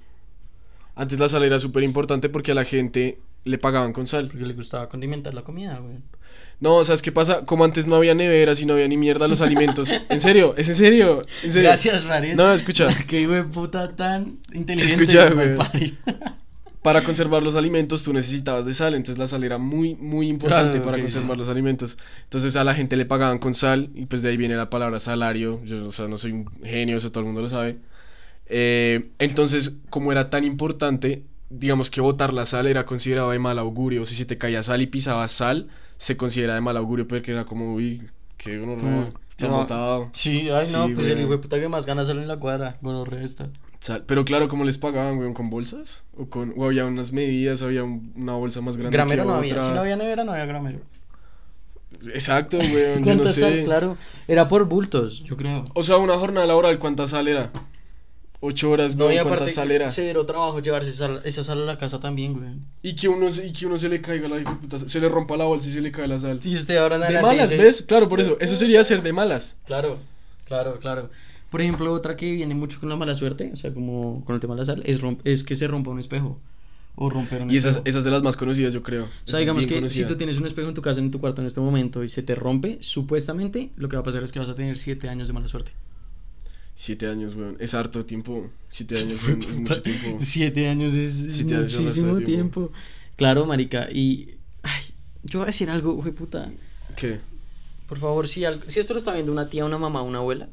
[0.96, 3.18] Antes la sal era súper importante porque a la gente
[3.48, 4.28] le pagaban con sal.
[4.28, 5.96] Porque le gustaba condimentar la comida, güey.
[6.60, 7.44] No, ¿sabes qué pasa?
[7.44, 9.90] Como antes no había neveras y no había ni mierda los alimentos.
[10.08, 11.22] En serio, es en serio.
[11.42, 11.68] En serio.
[11.68, 12.36] Gracias, Mariel.
[12.36, 12.88] No, escucha.
[13.06, 15.04] Qué güey puta tan inteligente.
[15.04, 15.54] Escucha, güey.
[16.82, 20.78] Para conservar los alimentos tú necesitabas de sal, entonces la sal era muy, muy importante
[20.78, 21.98] Claro, para conservar los alimentos.
[22.22, 25.00] Entonces a la gente le pagaban con sal y pues de ahí viene la palabra
[25.00, 25.60] salario.
[25.64, 27.78] Yo, o sea, no soy un genio, eso todo el mundo lo sabe.
[28.46, 33.58] Eh, entonces, como era tan importante, digamos que botar la sal era considerado de mal
[33.58, 34.02] augurio.
[34.02, 37.32] O sea, si te caía sal y pisabas sal, se considera de mal augurio porque
[37.32, 39.56] era como, uy, qué Como, horror, está no.
[39.58, 40.10] botado.
[40.12, 42.38] Sí, ay no, Sí, pues el hijo de puta que más ganas sale en la
[42.38, 42.76] cuadra.
[42.80, 43.48] Bueno, resta.
[43.80, 45.34] Sal- Pero claro, ¿cómo les pagaban, weón?
[45.34, 46.04] ¿Con bolsas?
[46.16, 49.34] ¿O, con, o había unas medidas, había un- una bolsa más grande Gramero que no
[49.36, 49.62] había.
[49.62, 50.80] Si no había nevera, no había gramero.
[52.12, 53.52] Exacto, weón, yo no ¿Cuántas sal?
[53.54, 53.62] sé.
[53.62, 53.96] Claro.
[54.26, 55.64] Era por bultos, yo creo.
[55.74, 57.50] O sea, una jornada laboral, ¿cuánta sal era?
[58.40, 59.90] Ocho horas, No, güey, y ¿cuánta aparte, sal era?
[59.90, 62.50] cero trabajo llevarse esa, esa sal a la casa también, güey.
[62.82, 65.36] Y que uno, se- y que uno se le caiga la puta, se le rompa
[65.36, 66.38] la bolsa y se le cae la sal.
[66.44, 67.82] Y usted ahora De malas, dice- ¿ves?
[67.82, 68.36] Claro, por eso.
[68.40, 69.56] Eso sería ser de malas.
[69.66, 69.98] Claro,
[70.46, 71.10] claro, claro.
[71.50, 74.40] Por ejemplo, otra que viene mucho con la mala suerte, o sea, como con el
[74.40, 76.38] tema de la sal, es, romp- es que se rompa un espejo.
[77.00, 79.04] O romper un Y esas, esas de las más conocidas, yo creo.
[79.04, 81.20] O sea, digamos que si tú tienes tienes un espejo en tu casa, en tu
[81.20, 84.30] cuarto en este momento, y se te rompe, supuestamente lo que va a pasar es
[84.32, 85.72] que vas a tener siete años de mala suerte.
[86.80, 87.56] Siete años, weón.
[87.58, 88.48] Es harto tiempo.
[88.70, 90.16] Siete años weón, es mucho tiempo.
[90.20, 92.24] Siete años es, Siete muchísimo tiempo.
[92.24, 92.72] tiempo.
[93.16, 94.36] Claro, marica, y...
[94.62, 94.82] Ay,
[95.24, 96.52] yo voy a decir algo, güey, puta.
[96.96, 97.18] ¿Qué?
[97.88, 100.48] Por favor, si, al- si esto lo está viendo una tía, una mamá, una abuela,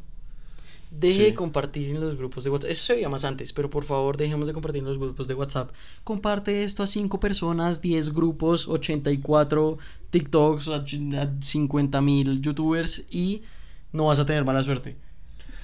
[0.90, 1.24] deje Sí.
[1.26, 2.72] de compartir en los grupos de WhatsApp.
[2.72, 5.36] Eso se veía más antes, pero por favor, dejemos de compartir en los grupos de
[5.36, 5.70] WhatsApp.
[6.04, 9.78] Comparte esto a 5 personas, 10 grupos, 84
[10.10, 10.84] TikToks, a
[11.40, 13.44] 50 mil YouTubers y
[13.92, 14.96] no vas a tener mala suerte.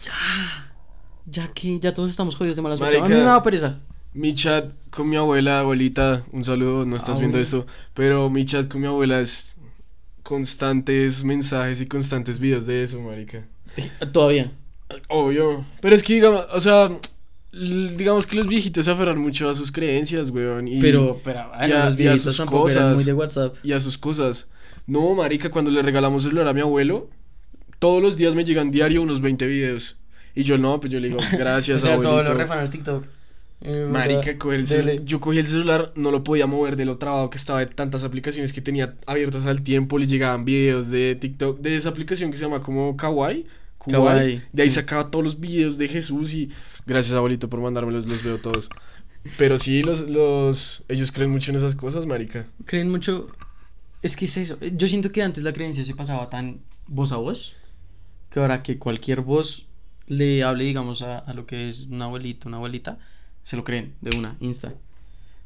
[0.03, 0.73] Ya.
[1.25, 2.97] Ya que ya todos estamos jodidos de mala suerte.
[2.97, 3.79] A mí me da pereza.
[4.13, 7.41] Mi chat con mi abuela, abuelita, un saludo, no estás viendo Abuela.
[7.41, 9.57] esto, pero mi chat con mi abuela es
[10.23, 13.45] constantes mensajes y constantes videos de eso, marica.
[14.11, 14.51] Todavía.
[15.09, 15.65] Obvio.
[15.81, 16.91] Pero es que, digamos, o sea,
[17.53, 20.67] l- digamos que los viejitos se aferran mucho a sus creencias, weón.
[20.67, 23.05] Y, Pero, pero, bueno, y a- los y a viejitos sus tampoco eran muy cosas.
[23.05, 23.55] de WhatsApp.
[23.63, 24.49] y a sus cosas.
[24.87, 27.09] No, marica, cuando le regalamos celular a mi abuelo,
[27.82, 29.98] todos los días me llegan diario unos 20 videos.
[30.36, 32.34] Y yo no, pues yo le digo, O gracias, sea, todo abuelito.
[32.34, 33.06] lo refan al TikTok.
[33.62, 37.38] Eh, Marica, el yo cogí el celular, no lo podía mover de lo trabado que
[37.38, 41.76] estaba de tantas aplicaciones que tenía abiertas al tiempo, le llegaban videos de TikTok, de
[41.76, 43.48] esa aplicación que se llama como Kawaii.
[43.88, 44.76] Kawaii, De ahí sí.
[44.76, 46.50] sacaba todos los videos de Jesús y
[46.86, 48.70] gracias abuelito por mandármelos, los veo todos.
[49.38, 52.46] Pero sí, los, los, ellos creen mucho en esas cosas, marica.
[52.65, 53.28] creen mucho.
[54.04, 54.58] Es que es eso.
[54.60, 57.61] Yo siento que antes la creencia se pasaba tan voz a voz
[58.32, 59.67] que ahora que cualquier voz
[60.08, 62.98] le hable, digamos, a, a lo que es un abuelito, una abuelita,
[63.44, 64.74] se lo creen de una, insta.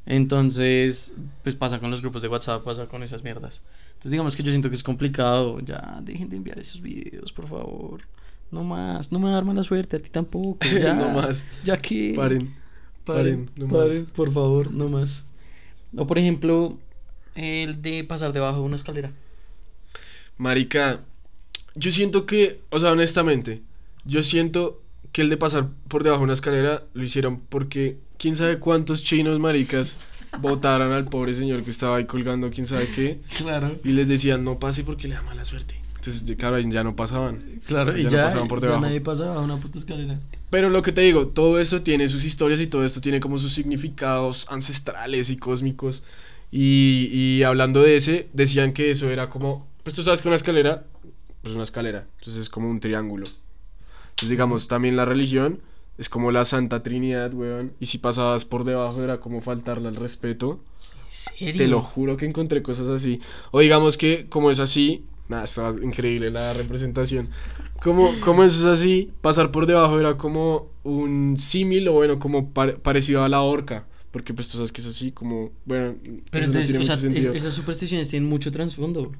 [0.05, 3.63] Entonces, pues pasa con los grupos de WhatsApp, pasa con esas mierdas.
[3.87, 5.59] Entonces, digamos que yo siento que es complicado.
[5.61, 8.01] Ya, dejen de enviar esos videos, por favor.
[8.51, 10.59] No más, no me dar mala suerte, a ti tampoco.
[10.79, 11.45] Ya, No más.
[11.63, 12.13] Ya que.
[12.15, 12.53] Paren.
[13.03, 14.11] Paren, Paren, no paren, más.
[14.11, 15.27] por favor, no más.
[15.95, 16.77] O por ejemplo,
[17.35, 19.11] el de pasar debajo de una escalera.
[20.37, 21.01] Marica,
[21.75, 23.61] yo siento que, o sea, honestamente,
[24.05, 28.35] yo siento que el de pasar por debajo de una escalera lo hicieron porque quién
[28.35, 29.97] sabe cuántos chinos maricas
[30.39, 33.71] votaran al pobre señor que estaba ahí colgando quién sabe qué Claro.
[33.85, 35.75] y les decían no pase porque le da mala suerte.
[35.95, 37.41] Entonces, ya- claro, ya no pasaban.
[37.65, 38.85] Claro, y Ya ya, no pasaban por ya debajo.
[38.85, 40.19] nadie pasa bajo una puta escalera.
[40.51, 43.37] Pero lo que te digo, todo esto tiene sus historias y todo esto tiene como
[43.37, 46.03] sus significados ancestrales y cósmicos.
[46.51, 50.35] Y, y hablando de ese, decían que eso era como, pues tú sabes que una
[50.35, 50.83] escalera,
[51.45, 53.25] pues una escalera, entonces es como un triángulo.
[54.09, 55.59] Entonces digamos, también la religión
[55.99, 57.73] es como la Santa Trinidad, weón.
[57.79, 60.59] Y si pasabas por debajo era como faltarle al respeto.
[61.05, 61.53] ¿En serio?
[61.57, 63.19] Te lo juro que encontré cosas así.
[63.51, 67.29] O digamos que como es así, nada, estaba increíble la representación.
[67.83, 72.73] Como, como es así, pasar por debajo era como un símil o bueno, como pare-
[72.77, 73.85] parecido a la horca.
[74.09, 75.93] Porque pues tú sabes que es así, como, bueno,
[76.31, 79.11] Pero no entonces, tiene o sea, es- esas supersticiones tienen mucho trasfondo.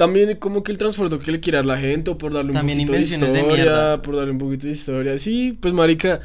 [0.00, 2.56] También como que el trasfondo que le quiere dar la gente o por darle un
[2.56, 4.00] También poquito de de historia, mierda.
[4.00, 5.18] por darle un poquito de historia.
[5.18, 6.22] Sí, pues marica,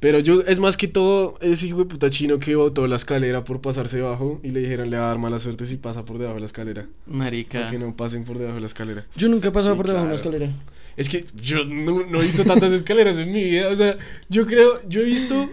[0.00, 3.44] pero yo es más que todo ese hijo de puta chino que botó la escalera
[3.44, 6.18] por pasarse debajo y le dijeron le va a dar mala suerte si pasa por
[6.18, 6.86] debajo de la escalera.
[7.06, 7.70] Marica.
[7.70, 9.06] Que no pasen por debajo de la escalera.
[9.16, 10.36] Yo nunca he pasado Sí, por debajo de una claro.
[10.38, 10.62] escalera.
[10.96, 13.68] Es que yo no, no he visto tantas escaleras en mi vida.
[13.68, 13.96] O sea,
[14.28, 15.48] yo creo, yo he visto,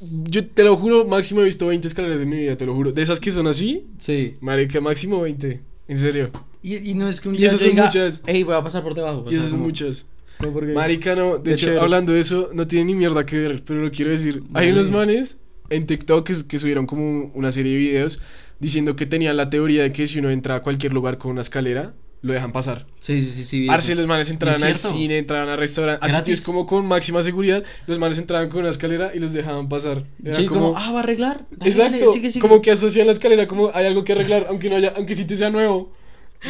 [0.00, 2.92] yo te lo juro, máximo he visto 20 escaleras en mi vida, te lo juro.
[2.92, 4.36] De esas que son así, Sí.
[4.42, 5.60] marica, máximo 20.
[5.88, 6.30] En serio.
[6.62, 8.22] Y, y no es que un Y día esas yo son muchas.
[8.26, 9.24] Ey, voy a pasar por debajo.
[9.26, 10.06] o y sea, esas son como- muchas.
[10.38, 11.38] porque- Marica, no.
[11.38, 11.80] De Qué hecho, chévere.
[11.80, 14.42] hablando de eso, no tiene ni mierda que ver, pero lo quiero decir.
[14.54, 15.38] Hay unos manes
[15.70, 18.20] en TikTok que, que subieron como una serie de videos
[18.58, 21.42] diciendo que tenían la teoría de que si uno entra a cualquier lugar con una
[21.42, 22.84] escalera, lo dejan pasar.
[22.98, 23.44] Sí, sí, sí.
[23.44, 24.00] sí vi Parce, eso.
[24.00, 24.96] los manes entraban ¿Y al es cierto?
[24.98, 26.38] cine, entraban a restaurantes, a Gratis.
[26.38, 30.02] sitios como con máxima seguridad, los manes entraban con una escalera y los dejaban pasar.
[30.24, 31.46] Era Sí, como, ah, va a arreglar.
[31.52, 32.40] Dale, Exacto, dale, sigue, sigue.
[32.40, 35.18] como que asocian la escalera como hay algo que arreglar, aunque no haya, aunque el
[35.18, 35.92] sitio sea nuevo.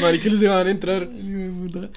[0.00, 1.08] Marica, los dejaban entrar.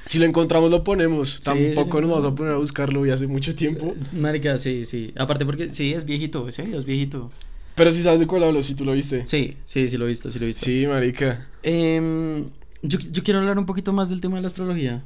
[0.05, 1.29] Si lo encontramos lo ponemos.
[1.29, 2.07] Sí, Tampoco sí, nos no.
[2.07, 3.93] vamos a poner a buscarlo y hace mucho tiempo.
[4.13, 5.13] Marica, sí, sí.
[5.17, 7.29] Aparte porque sí, es viejito, sí, es viejito.
[7.75, 9.25] Pero si sabes de cuál hablo, si tú lo viste.
[9.27, 10.65] Sí, sí, sí lo he visto, sí lo he visto.
[10.65, 11.47] Sí, marica.
[11.63, 12.45] Em,
[12.81, 15.03] yo, yo quiero hablar un poquito más del tema de la astrología.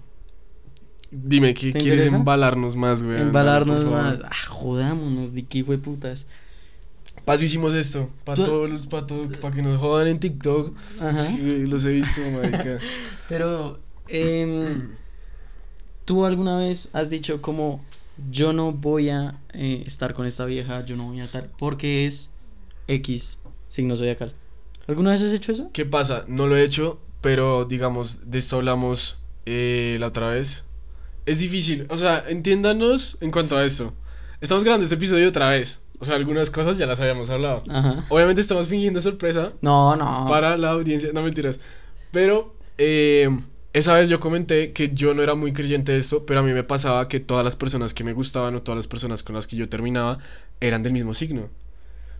[1.11, 2.15] Dime, ¿qué ¿Te quieres interesa?
[2.17, 3.21] embalarnos más, güey?
[3.21, 4.19] Embalarnos más.
[4.23, 6.27] Ah, jodámonos, de qué putas.
[7.25, 9.07] Paso hicimos esto, para todos los, para
[9.41, 10.75] para que nos jodan en TikTok.
[11.01, 11.35] Ajá.
[11.39, 12.77] Los he visto, marica.
[13.29, 14.91] Pero, em,
[16.05, 17.83] ¿tú alguna vez has dicho como
[18.29, 22.05] yo no voy a eh, estar con esta vieja, yo no voy a estar porque
[22.05, 22.29] es
[22.87, 24.31] X signo zodiacal?
[24.87, 25.71] ¿Alguna vez has hecho eso?
[25.73, 26.25] ¿Qué pasa?
[26.27, 30.65] No lo he hecho, pero digamos, de esto hablamos eh, la otra vez.
[31.25, 33.93] Es difícil, o sea, entiéndanos en cuanto a esto.
[34.41, 35.81] Estamos grabando este episodio otra vez.
[36.05, 37.57] O sea, algunas cosas ya las habíamos hablado.
[37.69, 38.05] Ajá.
[38.09, 40.27] Obviamente estamos fingiendo sorpresa No, no.
[40.29, 41.59] para la audiencia, no mentiras.
[42.11, 43.29] Pero eh,
[43.73, 46.53] esa vez yo comenté que yo no era muy creyente de esto, pero a mí
[46.53, 49.47] me pasaba que todas las personas que me gustaban o todas las personas con las
[49.47, 50.19] que yo terminaba
[50.61, 51.49] eran del mismo signo.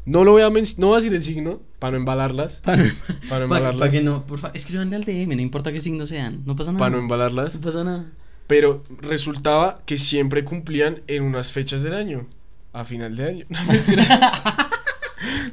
[0.06, 2.62] No lo voy a, no voy a decir el signo para no embalarlas.
[2.62, 2.84] Para,
[3.30, 3.88] Para no embalarlas.
[3.88, 6.72] pa' que no, por favor, escríbanle al DM, no importa qué signo sean, no pasa
[6.72, 6.80] nada.
[6.80, 7.56] Para no embalarlas.
[7.56, 8.06] No pasa nada.
[8.48, 12.28] Pero resultaba que siempre cumplían en unas fechas del año.
[12.76, 13.46] A final de año.
[13.50, 14.04] No, mentira.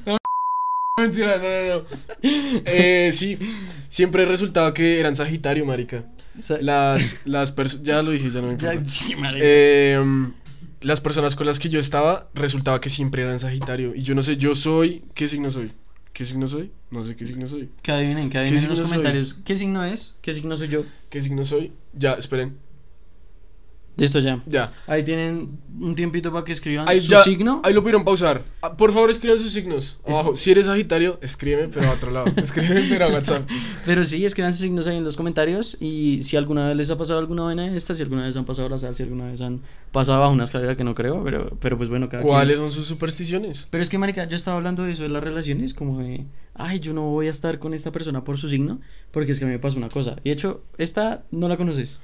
[0.06, 0.16] No,
[0.98, 1.86] mentira, no, no, no.
[2.22, 3.38] Eh, sí,
[3.88, 6.04] siempre resultaba que eran Sagitario, marica.
[6.60, 7.86] Las, las personas...
[7.86, 8.88] Ya lo dije, ya no me Ya, importa.
[8.88, 9.38] sí, marica.
[9.46, 10.04] Eh,
[10.80, 13.94] las personas con las que yo estaba resultaba que siempre eran Sagitario.
[13.94, 15.04] Y yo no sé, yo soy...
[15.14, 15.70] ¿Qué signo soy?
[16.12, 16.70] ¿Qué signo soy?
[16.90, 17.70] No sé qué signo soy.
[17.82, 18.88] Que adivinen, que adivinen en los soy?
[18.88, 19.34] comentarios.
[19.44, 20.16] ¿Qué signo es?
[20.20, 20.84] ¿Qué signo soy yo?
[21.08, 21.72] ¿Qué signo soy?
[21.94, 22.58] Ya, esperen.
[23.96, 24.42] Listo ya.
[24.46, 24.72] Ya.
[24.86, 27.60] Ahí tienen un tiempito para que escriban Ahí su ya- signo.
[27.62, 28.42] Ahí lo pudieron pausar.
[28.62, 29.98] Ah, Por favor, escriban sus signos.
[30.06, 30.34] Abajo.
[30.34, 32.26] Si eres Sagitario, escríbeme, pero a otro lado.
[32.36, 33.48] Escríbeme, pero a WhatsApp.
[33.84, 35.76] Pero sí, escriban sus signos ahí en los comentarios.
[35.80, 38.46] Y si alguna vez les ha pasado alguna vaina de esta, si alguna vez han
[38.46, 39.60] pasado la sal, si alguna vez han
[39.92, 42.70] pasado bajo una escalera que no creo, pero, pero pues bueno, cada ¿Cuáles quien.
[42.70, 43.68] son sus supersticiones?
[43.70, 46.24] Pero es que, marica, yo estaba hablando de eso de las relaciones, como de,
[46.54, 49.44] ay, yo no voy a estar con esta persona por su signo, porque es que
[49.44, 50.16] a mí me pasa una cosa.
[50.24, 52.00] Y de hecho, esta no la conoces.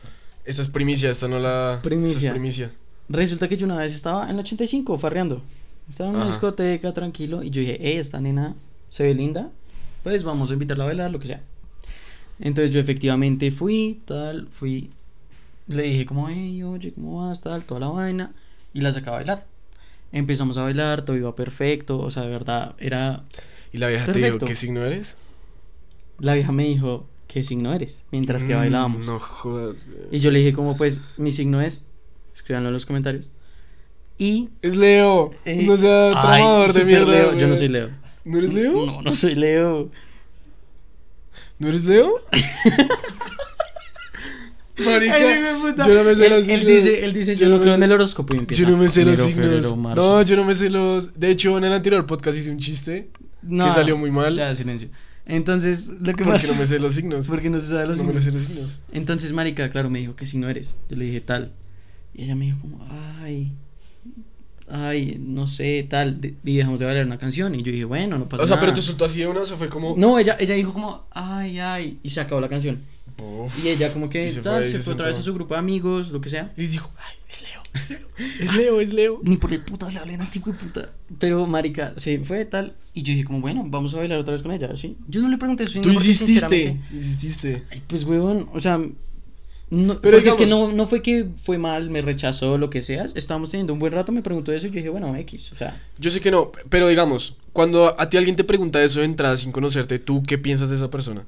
[0.49, 1.81] Esta es primicia, esta no la.
[1.83, 2.31] Primicia.
[2.31, 2.73] es primicia.
[3.11, 5.43] Resulta que yo una vez estaba en la 85 farreando.
[5.91, 6.33] Estaba en una Ajá.
[6.33, 8.55] discoteca tranquilo y yo dije, hey, esta nena
[8.89, 9.51] se ve linda,
[10.03, 11.43] pues vamos a invitarla a bailar, lo que sea.
[12.41, 14.89] Entonces yo efectivamente fui, tal, fui,
[15.67, 17.43] le dije como, hey, oye, ¿cómo vas?
[17.43, 18.33] Tal, toda la vaina,
[18.73, 19.47] y la saqué a bailar.
[20.13, 23.23] Empezamos a bailar, todo iba perfecto, o sea, de verdad, era...
[23.71, 24.37] ¿Y la vieja te Perfecto.
[24.37, 25.19] dijo qué signo eres?
[26.19, 28.05] La vieja me dijo, ¿qué signo eres?
[28.11, 29.07] Mientras que Mm, bailábamos.
[29.07, 29.77] No jodas.
[29.87, 30.09] güey.
[30.11, 31.83] Y yo le dije como, pues, mi signo es,
[32.35, 33.31] escríbanlo en los comentarios.
[34.19, 35.31] Y Es Leo.
[35.45, 37.13] Eh, no sea ay, de mierda.
[37.13, 37.37] Leo.
[37.37, 37.91] Yo no soy Leo.
[38.25, 38.73] ¿No eres Leo?
[38.87, 39.91] No, no soy Leo.
[41.61, 42.15] ¿No eres Leo?
[44.85, 45.87] Marica, Ay, puta.
[45.89, 46.67] yo no me sé él, los él signos.
[46.67, 48.63] dice, él dice, yo, no me creo en el horóscopo y empieza.
[48.63, 49.35] Yo no me sé los signos.
[49.35, 50.09] febrero, marzo.
[50.09, 51.19] No, yo no me sé los.
[51.19, 53.09] De hecho, en el anterior podcast hice un chiste
[53.43, 54.37] No, que salió muy mal.
[54.37, 54.89] Ya, silencio.
[55.29, 56.53] Entonces, lo que porque pasa...
[56.53, 57.27] no me sé los signos.
[57.29, 58.25] Porque no se sabe los no me signos.
[58.25, 58.83] sé los signos.
[58.93, 60.77] Entonces, marica, claro, me dijo, ¿qué signo eres?
[60.89, 61.53] Yo le dije, tal.
[62.15, 63.53] Y ella me dijo como, ay...
[64.71, 66.21] Ay, no sé, tal.
[66.45, 67.55] Y dejamos de bailar una canción.
[67.55, 68.67] Y yo dije, bueno, no pasa O sea, nada.
[68.67, 69.95] pero te soltó así de una, o fue como.
[69.97, 71.99] No, ella, ella dijo como, ay, ay.
[72.03, 72.79] Y se acabó la canción.
[73.19, 73.65] Uf.
[73.65, 75.55] Y ella como que se tal, fue se se fue otra vez a su grupo
[75.55, 76.53] de amigos, lo que sea.
[76.57, 78.09] Y les dijo, ay, es Leo, es Leo.
[78.41, 79.21] Es Leo, es Leo.
[79.23, 80.93] Ni por el putas le hablé a este de puta.
[81.19, 82.75] Pero, marica, se fue tal.
[82.95, 84.97] Y yo dije como, bueno, vamos a bailar otra vez con ella, ¿sí?
[85.07, 85.81] Yo no le pregunté eso.
[85.81, 86.81] Tú insististe.
[86.93, 87.65] Insististe.
[87.71, 88.81] Ay, pues, huevón, o sea...
[89.71, 93.05] No, Pero es que no, no fue que fue mal, me rechazó, lo que sea.
[93.15, 95.79] Estábamos teniendo un buen rato, me preguntó eso y yo dije, bueno, X, o sea...
[95.99, 99.37] Yo sé que no, pero digamos, cuando a ti alguien te pregunta eso de entrada
[99.37, 101.27] sin conocerte, ¿tú qué piensas de esa persona?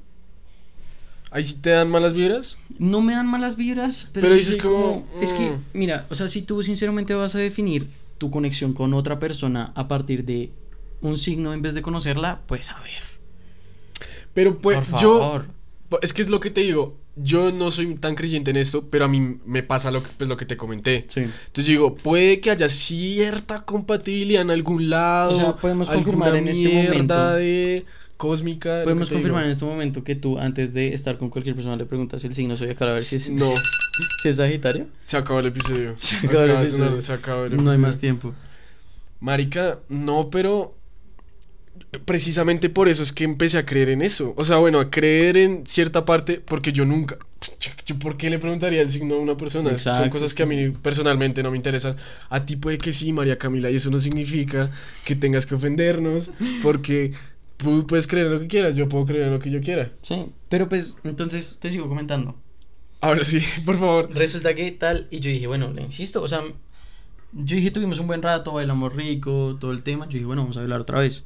[1.31, 2.57] ¿Ahí sí te dan malas vibras?
[2.77, 5.55] No me dan malas vibras, pero, Pero sí dices soy como, Es que, mm.
[5.73, 9.87] mira, o sea, si tú sinceramente vas a definir tu conexión con otra persona a
[9.87, 10.51] partir de
[10.99, 13.01] un signo en vez de conocerla, pues a ver.
[14.33, 15.45] Pero pues por yo, favor.
[16.01, 19.05] es que es lo que te digo, yo no soy tan creyente en esto, pero
[19.05, 21.05] a mí me pasa lo que, pues, lo que te comenté.
[21.07, 21.21] Sí.
[21.21, 25.31] Entonces digo, puede que haya cierta compatibilidad en algún lado.
[25.31, 27.31] O sea, podemos confirmar en este momento.
[27.35, 27.85] de
[28.21, 28.81] cósmica.
[28.83, 32.23] Podemos confirmar en este momento que tú, antes de estar con cualquier persona, le preguntas
[32.23, 33.47] el signo zodiacal a ver si es, No.
[34.21, 34.85] si es Sagitario.
[35.03, 35.93] Se acabó el episodio.
[35.97, 37.01] Se acabó el episodio.
[37.01, 37.79] se acabó el No hay episodio.
[37.79, 38.33] más tiempo.
[39.19, 40.75] Marica, no, pero
[42.05, 44.33] precisamente por eso es que empecé a creer en eso.
[44.37, 47.17] O sea, bueno, a creer en cierta parte, porque yo nunca.
[47.87, 49.69] Yo, ¿Por qué le preguntaría el signo a una persona?
[49.75, 51.95] Son Exacto, cosas que a mí personalmente no me interesan.
[52.29, 54.69] A ti puede que sí, María Camila, y eso no significa
[55.05, 56.31] que tengas que ofendernos,
[56.61, 57.13] porque
[57.87, 59.91] puedes creer lo que quieras, yo puedo creer lo que yo quiera.
[60.01, 60.25] Sí.
[60.49, 62.35] Pero pues, entonces te sigo comentando.
[62.99, 64.09] Ahora sí, por favor.
[64.13, 66.41] Resulta que tal, y yo dije, bueno, le insisto, o sea,
[67.33, 70.05] yo dije, tuvimos un buen rato, bailamos rico, todo el tema.
[70.05, 71.25] Yo dije, bueno, vamos a bailar otra vez.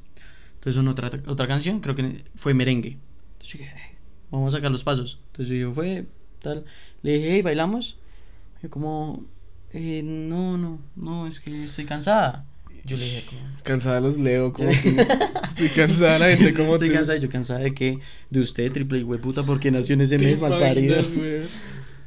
[0.55, 2.97] Entonces, otra, otra canción, creo que fue merengue.
[3.33, 3.97] Entonces, yo dije, "Eh,
[4.31, 5.19] vamos a sacar los pasos.
[5.27, 6.05] Entonces, yo dije, fue
[6.41, 6.65] tal.
[7.01, 7.97] Le dije, hey, bailamos.
[8.63, 9.23] Y como,
[9.73, 12.45] eh, no, no, no, es que estoy cansada.
[12.85, 13.41] Yo le dije como...
[13.63, 14.69] Cansada los leo, como.
[15.47, 16.95] Estoy cansada de la gente como Estoy tú.
[16.95, 17.99] cansada, yo cansada de que...
[18.29, 21.03] De usted, triple puta, porque nació en ese mes, ¿Te mal parido.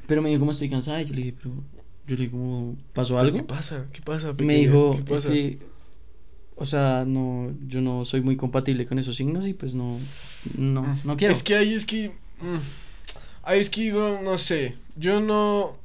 [0.07, 1.55] Pero me dijo como estoy cansada y yo le dije, pero...
[2.07, 2.76] Yo le dije como...
[2.93, 3.47] ¿Pasó ¿Qué algo?
[3.47, 3.87] pasa?
[3.93, 4.29] ¿Qué pasa?
[4.29, 4.59] me pequeña?
[4.59, 5.59] dijo, ¿Qué es que,
[6.61, 9.97] o sea, no, yo no soy muy compatible con esos signos y pues no,
[10.59, 11.33] no, no quiero.
[11.33, 12.09] Es que ahí es que.
[12.41, 12.59] mm,
[13.45, 14.74] ahí es que digo, no sé.
[14.97, 15.76] Yo no.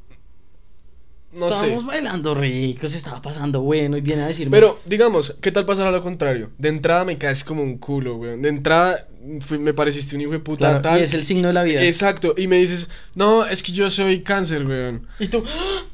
[1.36, 1.88] No Estábamos sé.
[1.88, 4.56] bailando rico, se estaba pasando bueno y viene a decirme.
[4.56, 6.52] Pero, digamos, ¿qué tal pasar a lo contrario?
[6.58, 8.42] De entrada me caes como un culo, weón.
[8.44, 9.08] De entrada
[9.40, 11.00] fui- me pareciste un hijo de puta claro, tal.
[11.00, 11.82] y es el signo de la vida.
[11.84, 12.36] Exacto.
[12.38, 15.08] Y me dices, no, es que yo soy cáncer, weón.
[15.20, 15.44] Y tú,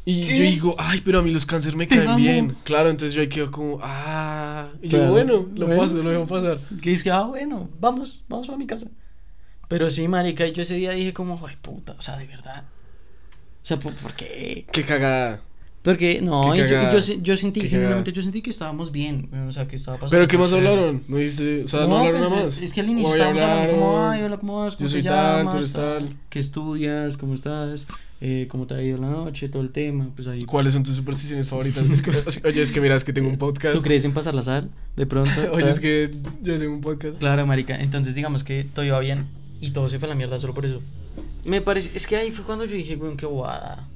[0.04, 0.38] Y ¿Qué?
[0.38, 2.58] yo digo, ay, pero a mí los cáncer me caen bien.
[2.64, 4.70] Claro, entonces yo ahí quedo como, ah.
[4.82, 5.06] Y Claro.
[5.06, 5.82] yo, bueno, lo Bueno.
[5.82, 6.60] paso, lo dejo pasar.
[6.82, 8.88] que que, ah, bueno, vamos, vamos a mi casa.
[9.70, 12.64] Pero sí, marica, y yo ese día dije como, ay, puta, o sea, de verdad.
[13.70, 14.66] O sea, ¿por, por qué?
[14.72, 15.42] Qué cagada.
[15.84, 19.76] Porque, no, yo, yo, yo sentí, genuinamente, yo sentí que estábamos bien, o sea, que
[19.76, 20.18] estaba pasando.
[20.18, 21.04] ¿Pero qué más hablaron?
[21.08, 21.66] ¿No dijiste?
[21.66, 22.62] O sea, no, no, hablaron pues nada es, más.
[22.64, 24.76] es que al inicio estábamos hablando como, hablaron, ay, hola, ¿cómo vas?
[24.76, 25.72] ¿Cómo te tal, llamas?
[25.72, 26.10] tal.
[26.30, 27.16] ¿Qué estudias?
[27.16, 27.86] ¿Cómo estás?
[28.22, 29.50] Eh, ¿Cómo te ha ido la noche?
[29.50, 30.46] Todo el tema, pues ahí.
[30.46, 31.88] ¿Cuáles son tus supersticiones favoritas?
[31.88, 33.76] Es oye, es que mira, es que tengo un podcast.
[33.76, 34.72] ¿Tú crees en pasar la sal?
[34.96, 35.30] De pronto.
[35.54, 35.70] Oye, ¿Ah?
[35.70, 36.10] es que
[36.42, 37.20] yo tengo un podcast.
[37.20, 37.80] Claro, marica.
[37.80, 39.28] Entonces, digamos que todo iba bien
[39.62, 40.82] y todo se fue a la mierda solo por eso.
[41.45, 41.91] Me parece...
[41.95, 43.88] Es que ahí fue cuando yo dije, weón, qué bobada.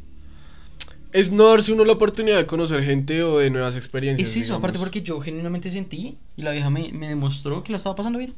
[1.12, 4.28] Es no darse uno la oportunidad de conocer gente o de nuevas experiencias.
[4.30, 4.60] Es eso, digamos.
[4.60, 8.18] aparte porque yo genuinamente sentí y la vieja me, me demostró que la estaba pasando
[8.20, 8.34] bien.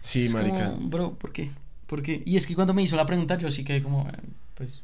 [0.00, 0.70] Sí, Es marica.
[0.72, 1.50] como, bro, ¿por qué?
[1.86, 2.22] ¿Por qué?
[2.24, 4.12] Y es que cuando me hizo la pregunta yo sí quedé como, eh,
[4.54, 4.82] pues,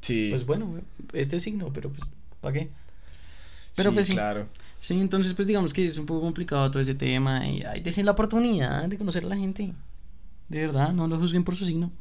[0.00, 0.28] Sí.
[0.30, 0.80] pues bueno,
[1.12, 2.10] este signo, pero pues,
[2.40, 2.68] ¿para qué?
[3.76, 4.12] Pero pues sí.
[4.14, 4.46] Claro.
[4.82, 8.02] Sí, entonces pues digamos que es un poco complicado todo ese tema y hay que
[8.04, 9.72] la oportunidad de conocer a la gente.
[10.48, 11.92] De verdad, no lo juzguen por su signo.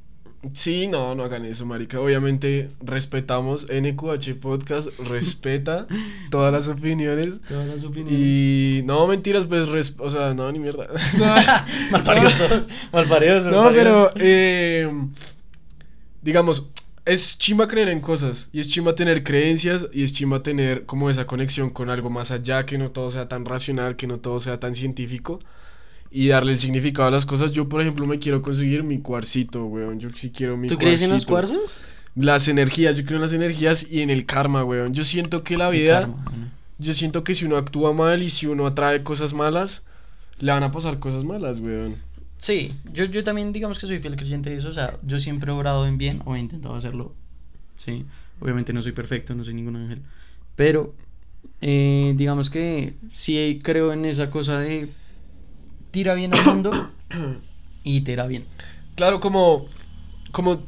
[0.53, 1.99] Sí, no, no hagan eso, marica.
[1.99, 5.85] Obviamente respetamos NQH Podcast, respeta
[6.31, 7.39] todas las opiniones.
[7.41, 8.19] Todas las opiniones.
[8.19, 10.87] Y no, mentiras, pues, res- o sea, no, ni mierda.
[11.91, 12.67] Malparidos todos.
[12.91, 13.45] Malparidos.
[13.45, 14.89] No, pero, eh,
[16.23, 16.70] digamos,
[17.05, 21.09] es chimba creer en cosas, y es chimba tener creencias, y es chimba tener como
[21.09, 24.39] esa conexión con algo más allá, que no todo sea tan racional, que no todo
[24.39, 25.39] sea tan científico,
[26.11, 27.53] y darle el significado a las cosas.
[27.53, 31.01] Yo, por ejemplo, me quiero conseguir mi cuarcito, weón, yo sí quiero mi ¿Tú crees
[31.01, 31.81] en los cuarzos?
[32.15, 34.93] Las energías, yo creo en las energías y en el karma, weón.
[34.93, 36.09] Yo siento que la vida,
[36.77, 39.85] yo siento que si uno actúa mal y si uno atrae cosas malas,
[40.39, 41.95] le van a pasar cosas malas, weón.
[42.41, 45.51] Sí, yo, yo también digamos que soy fiel creyente de eso, o sea, yo siempre
[45.51, 47.13] he obrado en bien o he intentado hacerlo,
[47.75, 48.03] sí,
[48.39, 50.01] obviamente no soy perfecto, no soy ningún ángel,
[50.55, 50.91] pero
[51.61, 54.89] eh, digamos que sí creo en esa cosa de
[55.91, 56.71] tira bien al mundo
[57.83, 58.45] y te irá bien.
[58.95, 59.67] Claro, como,
[60.31, 60.63] como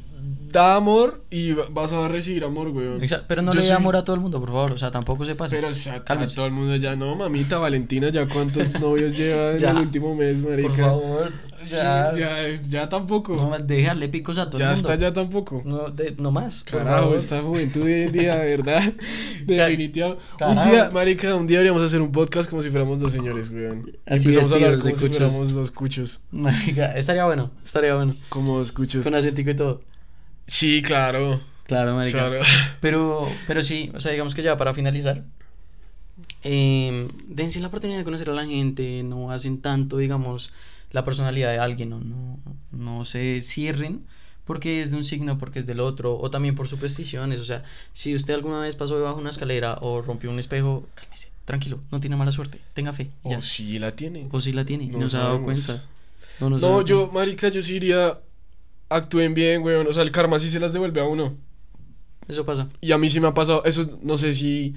[0.52, 3.02] da amor y vas a recibir amor, weón.
[3.02, 4.78] Exacto, pero no Yo le dé soy- amor a todo el mundo, por favor, o
[4.78, 5.56] sea, tampoco se pase.
[5.56, 6.36] Pero o sea, Cálmese.
[6.36, 9.72] todo el mundo ya, no, mamita, Valentina, ya cuántos novios lleva en Ya.
[9.72, 10.68] el último mes, marica.
[10.70, 13.36] por favor, Sí, ya, ya, ya tampoco.
[13.36, 14.92] no más dejarle picos a todo ya el mundo.
[14.94, 15.62] está, ya tampoco.
[15.66, 16.64] No, de- no más.
[16.70, 17.16] por Carajo, favor.
[17.18, 18.94] esta juventud hoy en día, de verdad.
[19.46, 20.10] Definitivo.
[20.10, 20.70] Un Carajo.
[20.72, 23.88] día, marica, un día deberíamos hacer un podcast como si fuéramos dos señores, weón.
[23.90, 25.18] Y Así empezamos a hablar vestidos de como si cuchos.
[25.32, 26.22] fuéramos dos cuchos.
[26.32, 28.14] Marica, estaría bueno, estaría bueno.
[28.30, 29.04] Como dos cuchos.
[29.04, 29.82] Con acentico y todo.
[30.48, 31.42] Sí, claro.
[31.66, 32.18] Claro, marica.
[32.30, 32.44] Claro.
[32.82, 35.24] Pero, pero sí, o sea, digamos que ya para finalizar,
[36.44, 40.52] eh, dense la oportunidad de conocer a la gente, no hacen tanto, digamos,
[40.92, 42.40] la personalidad de alguien, no, no,
[42.72, 44.06] no se cierren
[44.44, 47.64] porque es de un signo, porque es del otro, o también por supersticiones, o sea,
[47.94, 51.80] si usted alguna vez pasó debajo de una escalera o rompió un espejo, cálmese, tranquilo,
[51.92, 53.38] no tiene mala suerte, tenga fe, y ya.
[53.38, 54.28] Oh, sí, la tiene.
[54.32, 55.66] O si la tiene y No no, se ha dado sabemos.
[55.66, 55.84] cuenta.
[56.42, 57.14] No, no, yo, cuenta.
[57.14, 58.20] marica, yo sí iría.
[58.98, 59.88] Actúen bien, weón.
[59.88, 61.36] O sea, el karma sí se las devuelve a uno.
[62.28, 62.68] Eso pasa.
[62.82, 63.64] Y a mí sí me ha pasado.
[63.66, 64.74] Eso no sé si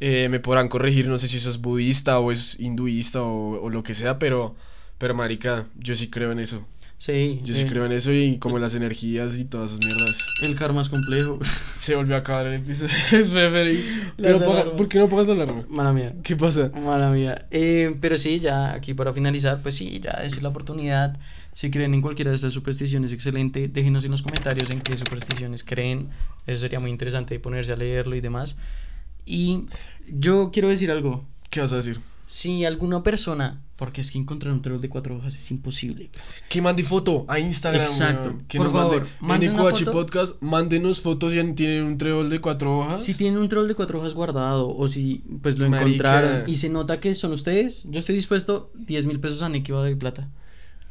[0.00, 1.08] eh, me podrán corregir.
[1.08, 4.18] No sé si eso es budista o es hinduista o, o lo que sea.
[4.18, 4.56] Pero,
[4.98, 6.66] pero, marica, yo sí creo en eso.
[6.98, 9.84] Sí, Yo sí eh, creo en eso y como en las energías y todas esas
[9.84, 10.26] mierdas.
[10.42, 11.38] el karma es complejo.
[11.76, 12.94] Se volvió a acabar el episodio.
[13.12, 13.30] es
[14.16, 14.76] Pero.
[14.76, 15.64] ¿Por qué no pagas la alarma?
[15.68, 16.14] Mala mía.
[16.22, 16.70] ¿Qué pasa?
[16.74, 17.46] Mala mía.
[17.50, 21.18] Eh, pero sí, ya aquí para finalizar, pues sí, ya es la oportunidad.
[21.52, 23.68] Si creen en cualquiera de estas supersticiones, excelente.
[23.68, 26.08] Déjenos en los comentarios en qué supersticiones creen.
[26.46, 28.56] Eso sería muy interesante ponerse a leerlo y demás.
[29.26, 29.66] Y
[30.08, 31.26] yo quiero decir algo.
[31.50, 31.98] ¿Qué vas a decir?
[32.26, 36.10] Si alguna persona, porque es que encontrar un troll de cuatro hojas es imposible.
[36.48, 37.82] Que mande foto a Instagram.
[37.82, 38.30] Exacto.
[38.30, 38.44] weón.
[38.48, 39.92] Que Por nos favor, mande foto.
[39.92, 40.42] Podcast.
[40.42, 43.02] Mándenos fotos si tienen un trébol de cuatro hojas.
[43.04, 45.86] Si tienen un troll de cuatro hojas guardado o si pues lo Marica.
[45.86, 49.72] encontraron y se nota que son ustedes, yo estoy dispuesto 10 mil pesos a Neki
[49.72, 50.28] de plata.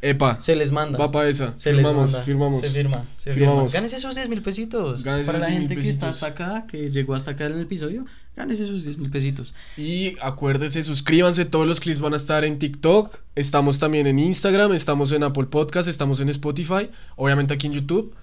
[0.10, 0.40] Epa.
[0.40, 0.98] Se les manda.
[1.00, 1.54] Va pa' esa.
[1.58, 2.22] Se firmamos, les manda.
[2.24, 2.60] firmamos.
[2.62, 3.06] Se firma.
[3.18, 3.72] Se Firmamos.
[3.72, 3.74] firma.
[3.82, 5.04] Gánese esos 10 mil pesitos.
[5.04, 7.54] Gánese Para la esos 10.000 gente que está hasta acá, que llegó hasta acá en
[7.54, 9.56] el episodio, gánese sus 10 mil pesitos.
[9.78, 14.74] Y acuérdense, suscríbanse, todos los clips van a estar en TikTok, estamos también en Instagram,
[14.74, 18.14] estamos en Apple Podcast, estamos en Spotify, obviamente aquí en YouTube.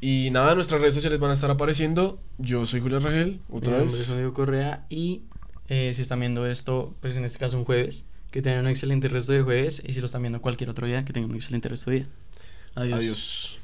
[0.00, 2.18] Y nada, nuestras redes sociales van a estar apareciendo.
[2.38, 4.14] Yo soy Julio Rangel, Mi otra es vez.
[4.14, 5.22] Diego Correa y
[5.68, 9.06] eh, si están viendo esto, pues en este caso un jueves, que tengan un excelente
[9.06, 11.68] resto de jueves y si lo están viendo cualquier otro día, que tengan un excelente
[11.68, 12.06] resto de día.
[12.74, 12.98] Adiós.
[12.98, 13.63] Adiós.